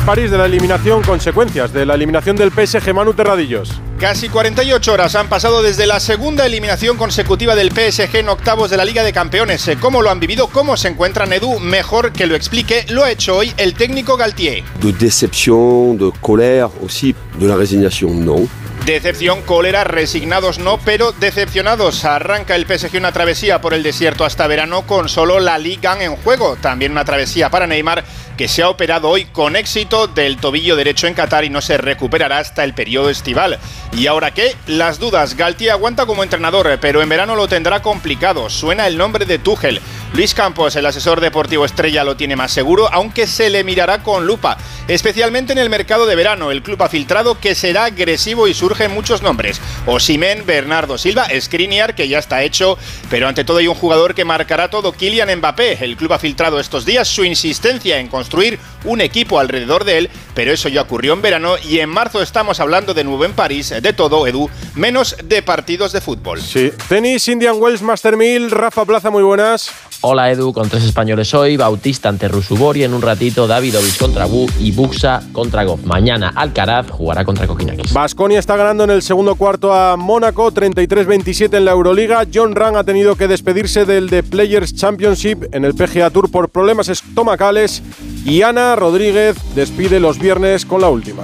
París 0.06 0.30
de 0.30 0.38
la 0.38 0.46
eliminación, 0.46 1.02
consecuencias 1.02 1.74
de 1.74 1.84
la 1.84 1.96
eliminación 1.96 2.36
del 2.36 2.52
PSG 2.52 2.94
Manu 2.94 3.16
Terradillos. 3.16 3.82
Casi 4.00 4.30
48 4.30 4.94
horas 4.94 5.16
han 5.16 5.30
pasado 5.30 5.64
desde 5.64 5.88
la 5.88 6.00
segunda 6.00 6.46
eliminación 6.46 6.96
consecutiva 6.96 7.56
del 7.56 7.72
PSG 7.72 8.18
en 8.18 8.30
octavos 8.30 8.70
de 8.70 8.78
la 8.78 8.86
Liga 8.86 9.04
de 9.04 9.14
Campeones. 9.14 9.68
¿Cómo 9.82 10.04
lo 10.04 10.12
han 10.12 10.20
vivido? 10.20 10.48
¿Cómo 10.48 10.78
se 10.78 10.90
encuentran 10.90 11.34
Edu? 11.34 11.60
Mejor 11.60 12.12
que 12.14 12.28
lo 12.28 12.36
explique, 12.36 12.86
lo 12.90 13.04
ha 13.04 13.10
hecho 13.10 13.36
hoy 13.36 13.52
el 13.58 13.74
técnico 13.74 14.16
Galtier. 14.16 14.64
De 14.80 14.94
decepción, 14.94 15.98
de 15.98 16.12
colère 16.22 16.70
aussi, 16.84 17.16
de 17.40 17.48
la 17.48 17.56
resignación 17.56 18.24
no. 18.24 18.48
Decepción, 18.86 19.42
cólera, 19.42 19.84
resignados 19.84 20.60
no, 20.60 20.78
pero 20.78 21.12
decepcionados. 21.14 22.06
Arranca 22.06 22.56
el 22.56 22.68
PSG 22.68 22.98
una 22.98 23.12
travesía 23.12 23.60
por 23.60 23.74
el 23.74 23.82
desierto 23.82 24.26
hasta 24.26 24.46
verano 24.46 24.86
con 24.86 25.10
solo 25.10 25.40
la 25.40 25.58
Liga 25.58 25.98
en 26.00 26.16
juego. 26.18 26.56
También 26.62 26.92
una 26.92 27.04
travesía 27.04 27.50
para 27.50 27.66
Neymar 27.66 28.04
que 28.38 28.48
se 28.48 28.62
ha 28.62 28.70
operado 28.70 29.10
hoy 29.10 29.26
con 29.26 29.56
éxito 29.56 30.08
del 30.08 30.38
tobillo 30.38 30.76
derecho 30.76 31.08
en 31.08 31.14
Qatar 31.14 31.46
y 31.46 31.50
no 31.50 31.62
se 31.62 31.78
recuperará 31.78 32.40
hasta 32.40 32.64
el 32.64 32.74
periodo 32.74 33.10
estival. 33.10 33.60
¿Y 33.94 34.08
ahora 34.08 34.32
qué? 34.32 34.56
Las 34.68 35.00
dudas. 35.00 35.36
Galtier 35.36 35.72
aguanta 35.72 36.06
como 36.06 36.24
entrenador, 36.24 36.78
pero 36.82 37.02
en 37.02 37.10
verano 37.10 37.36
lo 37.36 37.48
tendrá 37.48 37.82
complicado. 37.82 38.50
Suena 38.50 38.88
el 38.88 38.98
nombre 38.98 39.26
de 39.26 39.40
Tuchel. 39.40 39.82
Luis 40.14 40.34
Campos, 40.34 40.76
el 40.78 40.86
asesor 40.86 41.20
deportivo 41.20 41.66
estrella, 41.66 42.06
lo 42.06 42.16
tiene 42.16 42.38
más 42.38 42.52
seguro, 42.52 42.88
aunque 42.92 43.28
se 43.28 43.50
le 43.50 43.66
mirará 43.66 44.02
con 44.02 44.26
lupa, 44.26 44.58
especialmente 44.88 45.52
en 45.52 45.60
el 45.60 45.70
mercado 45.70 46.06
de 46.06 46.16
verano. 46.16 46.52
El 46.52 46.64
club 46.64 46.82
ha 46.84 46.90
filtrado 46.90 47.40
que 47.40 47.54
será 47.54 47.86
agresivo 47.86 48.48
y 48.48 48.54
surgen 48.54 48.94
muchos 48.94 49.22
nombres. 49.22 49.60
Osimen, 49.86 50.46
Bernardo 50.46 50.98
Silva, 50.98 51.28
Skriniar, 51.38 51.96
que 51.96 52.08
ya 52.08 52.20
está 52.20 52.44
hecho, 52.44 52.78
pero 53.10 53.28
ante 53.28 53.44
todo 53.44 53.58
hay 53.58 53.68
un 53.68 53.76
jugador 53.76 54.16
que 54.16 54.24
marcará 54.24 54.70
todo, 54.70 54.94
Kylian 54.94 55.38
Mbappé. 55.38 55.84
El 55.84 55.98
club 55.98 56.14
ha 56.14 56.20
filtrado 56.20 56.62
estos 56.62 56.86
días 56.86 57.10
su 57.10 57.26
insistencia 57.26 58.00
en 58.00 58.08
construir 58.26 58.60
un 58.86 59.02
equipo 59.02 59.40
alrededor 59.40 59.84
de 59.84 59.98
él, 59.98 60.10
pero 60.34 60.52
eso 60.52 60.70
ya 60.70 60.82
ocurrió 60.82 61.14
en 61.14 61.22
verano 61.22 61.56
y 61.64 61.80
en 61.80 61.90
marzo 61.90 62.22
estamos 62.22 62.60
hablando 62.60 62.94
de 62.94 63.04
nuevo 63.04 63.26
en 63.26 63.34
París, 63.34 63.74
de 63.82 63.94
todo, 63.94 64.28
Edu, 64.28 64.50
menos 64.76 65.16
de 65.24 65.42
partidos 65.42 65.92
de 65.92 66.02
fútbol. 66.02 66.42
Sí. 66.42 66.72
Tenis, 66.88 67.28
Indian 67.28 67.56
Wells, 67.58 67.82
Master 67.82 68.18
1000, 68.18 68.52
Rafa 68.52 68.86
Plaza, 68.86 69.10
muy 69.10 69.24
buenas. 69.24 69.72
Hola 70.02 70.30
Edu, 70.32 70.54
con 70.54 70.70
tres 70.70 70.84
españoles 70.84 71.34
hoy, 71.34 71.58
Bautista 71.58 72.10
ante 72.10 72.28
Rusubori 72.28 72.84
en 72.84 72.94
un 72.94 73.02
ratito, 73.02 73.48
Davidovich 73.48 73.98
contra 73.98 74.26
Bu 74.26 74.46
y 74.60 74.72
Buxa 74.72 75.24
contra 75.32 75.64
Goff. 75.64 75.84
Mañana 75.84 76.32
Alcaraz 76.36 76.92
jugará 76.92 77.26
contra 77.26 77.48
Kokinakis. 77.48 77.92
Basconia 77.92 78.38
está 78.38 78.56
ganando 78.56 78.84
en 78.84 78.92
el 78.92 79.02
segundo 79.02 79.34
cuarto 79.34 79.74
a 79.74 79.98
Mónaco, 79.98 80.52
33-27 80.52 81.58
en 81.58 81.66
la 81.66 81.72
Euroliga. 81.72 82.24
John 82.32 82.54
Rang 82.54 82.76
ha 82.76 82.84
tenido 82.84 83.16
que 83.16 83.28
despedirse 83.28 83.86
del 83.86 84.10
The 84.10 84.22
Players 84.22 84.76
Championship 84.76 85.46
en 85.52 85.66
el 85.66 85.74
PGA 85.74 86.12
Tour 86.12 86.30
por 86.30 86.50
problemas 86.50 86.88
estomacales 86.90 87.82
y 88.26 88.44
Ana 88.44 88.75
Rodríguez 88.76 89.36
despide 89.56 90.00
los 90.00 90.20
viernes 90.20 90.66
con 90.66 90.82
la 90.82 90.90
última. 90.90 91.24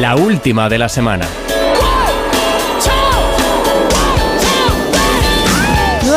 La 0.00 0.16
última 0.16 0.68
de 0.68 0.78
la 0.78 0.88
semana. 0.88 1.26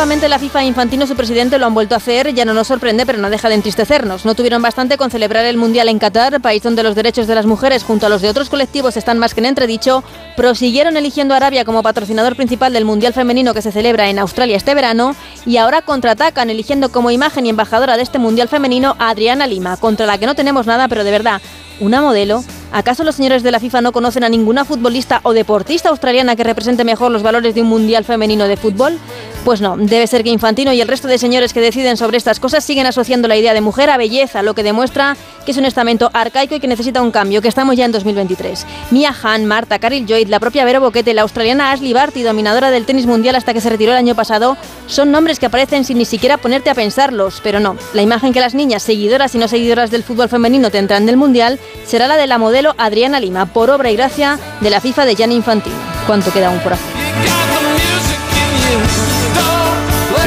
Nuevamente 0.01 0.29
la 0.29 0.39
FIFA 0.39 0.63
Infantino, 0.63 1.05
su 1.05 1.15
presidente, 1.15 1.59
lo 1.59 1.67
han 1.67 1.75
vuelto 1.75 1.93
a 1.93 1.99
hacer. 1.99 2.33
Ya 2.33 2.43
no 2.43 2.55
nos 2.55 2.65
sorprende, 2.65 3.05
pero 3.05 3.19
no 3.19 3.29
deja 3.29 3.49
de 3.49 3.53
entristecernos. 3.53 4.25
No 4.25 4.33
tuvieron 4.33 4.59
bastante 4.59 4.97
con 4.97 5.11
celebrar 5.11 5.45
el 5.45 5.57
Mundial 5.57 5.89
en 5.89 5.99
Qatar, 5.99 6.41
país 6.41 6.63
donde 6.63 6.81
los 6.81 6.95
derechos 6.95 7.27
de 7.27 7.35
las 7.35 7.45
mujeres 7.45 7.83
junto 7.83 8.07
a 8.07 8.09
los 8.09 8.23
de 8.23 8.29
otros 8.29 8.49
colectivos 8.49 8.97
están 8.97 9.19
más 9.19 9.35
que 9.35 9.41
en 9.41 9.45
entredicho. 9.45 10.03
Prosiguieron 10.35 10.97
eligiendo 10.97 11.35
a 11.35 11.37
Arabia 11.37 11.65
como 11.65 11.83
patrocinador 11.83 12.35
principal 12.35 12.73
del 12.73 12.83
Mundial 12.83 13.13
Femenino 13.13 13.53
que 13.53 13.61
se 13.61 13.71
celebra 13.71 14.09
en 14.09 14.17
Australia 14.17 14.57
este 14.57 14.73
verano. 14.73 15.15
Y 15.45 15.57
ahora 15.57 15.83
contraatacan 15.83 16.49
eligiendo 16.49 16.91
como 16.91 17.11
imagen 17.11 17.45
y 17.45 17.49
embajadora 17.49 17.95
de 17.95 18.01
este 18.01 18.17
Mundial 18.17 18.47
Femenino 18.47 18.95
a 18.97 19.09
Adriana 19.09 19.45
Lima, 19.45 19.77
contra 19.77 20.07
la 20.07 20.17
que 20.17 20.25
no 20.25 20.33
tenemos 20.33 20.65
nada, 20.65 20.87
pero 20.87 21.03
de 21.03 21.11
verdad, 21.11 21.43
una 21.79 22.01
modelo. 22.01 22.43
¿Acaso 22.71 23.03
los 23.03 23.15
señores 23.15 23.43
de 23.43 23.51
la 23.51 23.59
FIFA 23.59 23.81
no 23.81 23.91
conocen 23.91 24.23
a 24.23 24.29
ninguna 24.29 24.65
futbolista 24.65 25.19
o 25.23 25.33
deportista 25.33 25.89
australiana 25.89 26.35
que 26.35 26.43
represente 26.43 26.85
mejor 26.85 27.11
los 27.11 27.21
valores 27.21 27.53
de 27.53 27.61
un 27.61 27.67
mundial 27.67 28.03
femenino 28.03 28.47
de 28.47 28.57
fútbol? 28.57 28.97
Pues 29.43 29.59
no, 29.59 29.75
debe 29.75 30.05
ser 30.05 30.23
que 30.23 30.29
Infantino 30.29 30.71
y 30.71 30.81
el 30.81 30.87
resto 30.87 31.07
de 31.07 31.17
señores 31.17 31.51
que 31.51 31.61
deciden 31.61 31.97
sobre 31.97 32.17
estas 32.17 32.39
cosas 32.39 32.63
siguen 32.63 32.85
asociando 32.85 33.27
la 33.27 33.35
idea 33.35 33.55
de 33.55 33.61
mujer 33.61 33.89
a 33.89 33.97
belleza, 33.97 34.43
lo 34.43 34.53
que 34.53 34.61
demuestra 34.61 35.17
que 35.43 35.51
es 35.51 35.57
un 35.57 35.65
estamento 35.65 36.11
arcaico 36.13 36.53
y 36.53 36.59
que 36.59 36.67
necesita 36.67 37.01
un 37.01 37.09
cambio, 37.09 37.41
que 37.41 37.47
estamos 37.47 37.75
ya 37.75 37.85
en 37.85 37.91
2023. 37.91 38.67
Mia 38.91 39.15
Han, 39.23 39.47
Marta, 39.47 39.79
Caril 39.79 40.05
Lloyd, 40.05 40.27
la 40.27 40.39
propia 40.39 40.63
Vero 40.63 40.79
Boquete, 40.79 41.15
la 41.15 41.23
australiana 41.23 41.71
Ashley 41.71 41.91
Barty, 41.91 42.21
dominadora 42.21 42.69
del 42.69 42.85
tenis 42.85 43.07
mundial 43.07 43.35
hasta 43.35 43.51
que 43.51 43.61
se 43.61 43.71
retiró 43.71 43.93
el 43.93 43.97
año 43.97 44.13
pasado, 44.13 44.57
son 44.85 45.09
nombres 45.09 45.39
que 45.39 45.47
aparecen 45.47 45.85
sin 45.85 45.97
ni 45.97 46.05
siquiera 46.05 46.37
ponerte 46.37 46.69
a 46.69 46.75
pensarlos, 46.75 47.41
pero 47.43 47.59
no. 47.59 47.75
La 47.95 48.03
imagen 48.03 48.33
que 48.33 48.41
las 48.41 48.53
niñas, 48.53 48.83
seguidoras 48.83 49.33
y 49.33 49.39
no 49.39 49.47
seguidoras 49.47 49.89
del 49.89 50.03
fútbol 50.03 50.29
femenino 50.29 50.69
tendrán 50.69 51.07
del 51.07 51.17
mundial 51.17 51.59
será 51.87 52.07
la 52.07 52.17
de 52.17 52.27
la 52.27 52.37
modelo 52.37 52.75
Adriana 52.77 53.19
Lima, 53.19 53.47
por 53.47 53.71
obra 53.71 53.89
y 53.89 53.95
gracia 53.95 54.39
de 54.59 54.69
la 54.69 54.81
FIFA 54.81 55.05
de 55.05 55.15
Gianni 55.15 55.35
Infantino. 55.35 55.75
¿Cuánto 56.05 56.31
queda 56.31 56.49
aún 56.49 56.59
por 56.59 56.73
hacer? 56.73 57.40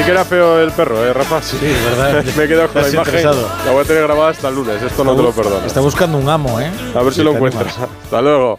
Que 0.04 0.10
era 0.10 0.24
feo 0.24 0.60
el 0.60 0.70
perro, 0.72 1.04
¿eh, 1.04 1.12
Rafa? 1.12 1.40
Sí, 1.40 1.56
verdad. 1.62 2.22
Me 2.36 2.44
he 2.44 2.48
quedado 2.48 2.68
con 2.68 2.82
la 2.82 2.88
imagen. 2.88 3.14
interesado. 3.14 3.48
La 3.64 3.72
voy 3.72 3.84
a 3.84 3.86
tener 3.86 4.02
grabada 4.02 4.30
hasta 4.30 4.48
el 4.48 4.54
lunes. 4.56 4.82
Esto 4.82 5.02
no 5.04 5.16
te 5.16 5.22
lo 5.22 5.32
perdono. 5.32 5.64
Está 5.66 5.80
buscando 5.80 6.18
un 6.18 6.28
amo, 6.28 6.60
¿eh? 6.60 6.70
A 6.94 7.02
ver 7.02 7.12
si 7.14 7.22
lo 7.22 7.32
encuentras. 7.32 7.74
Hasta 8.04 8.20
luego. 8.20 8.58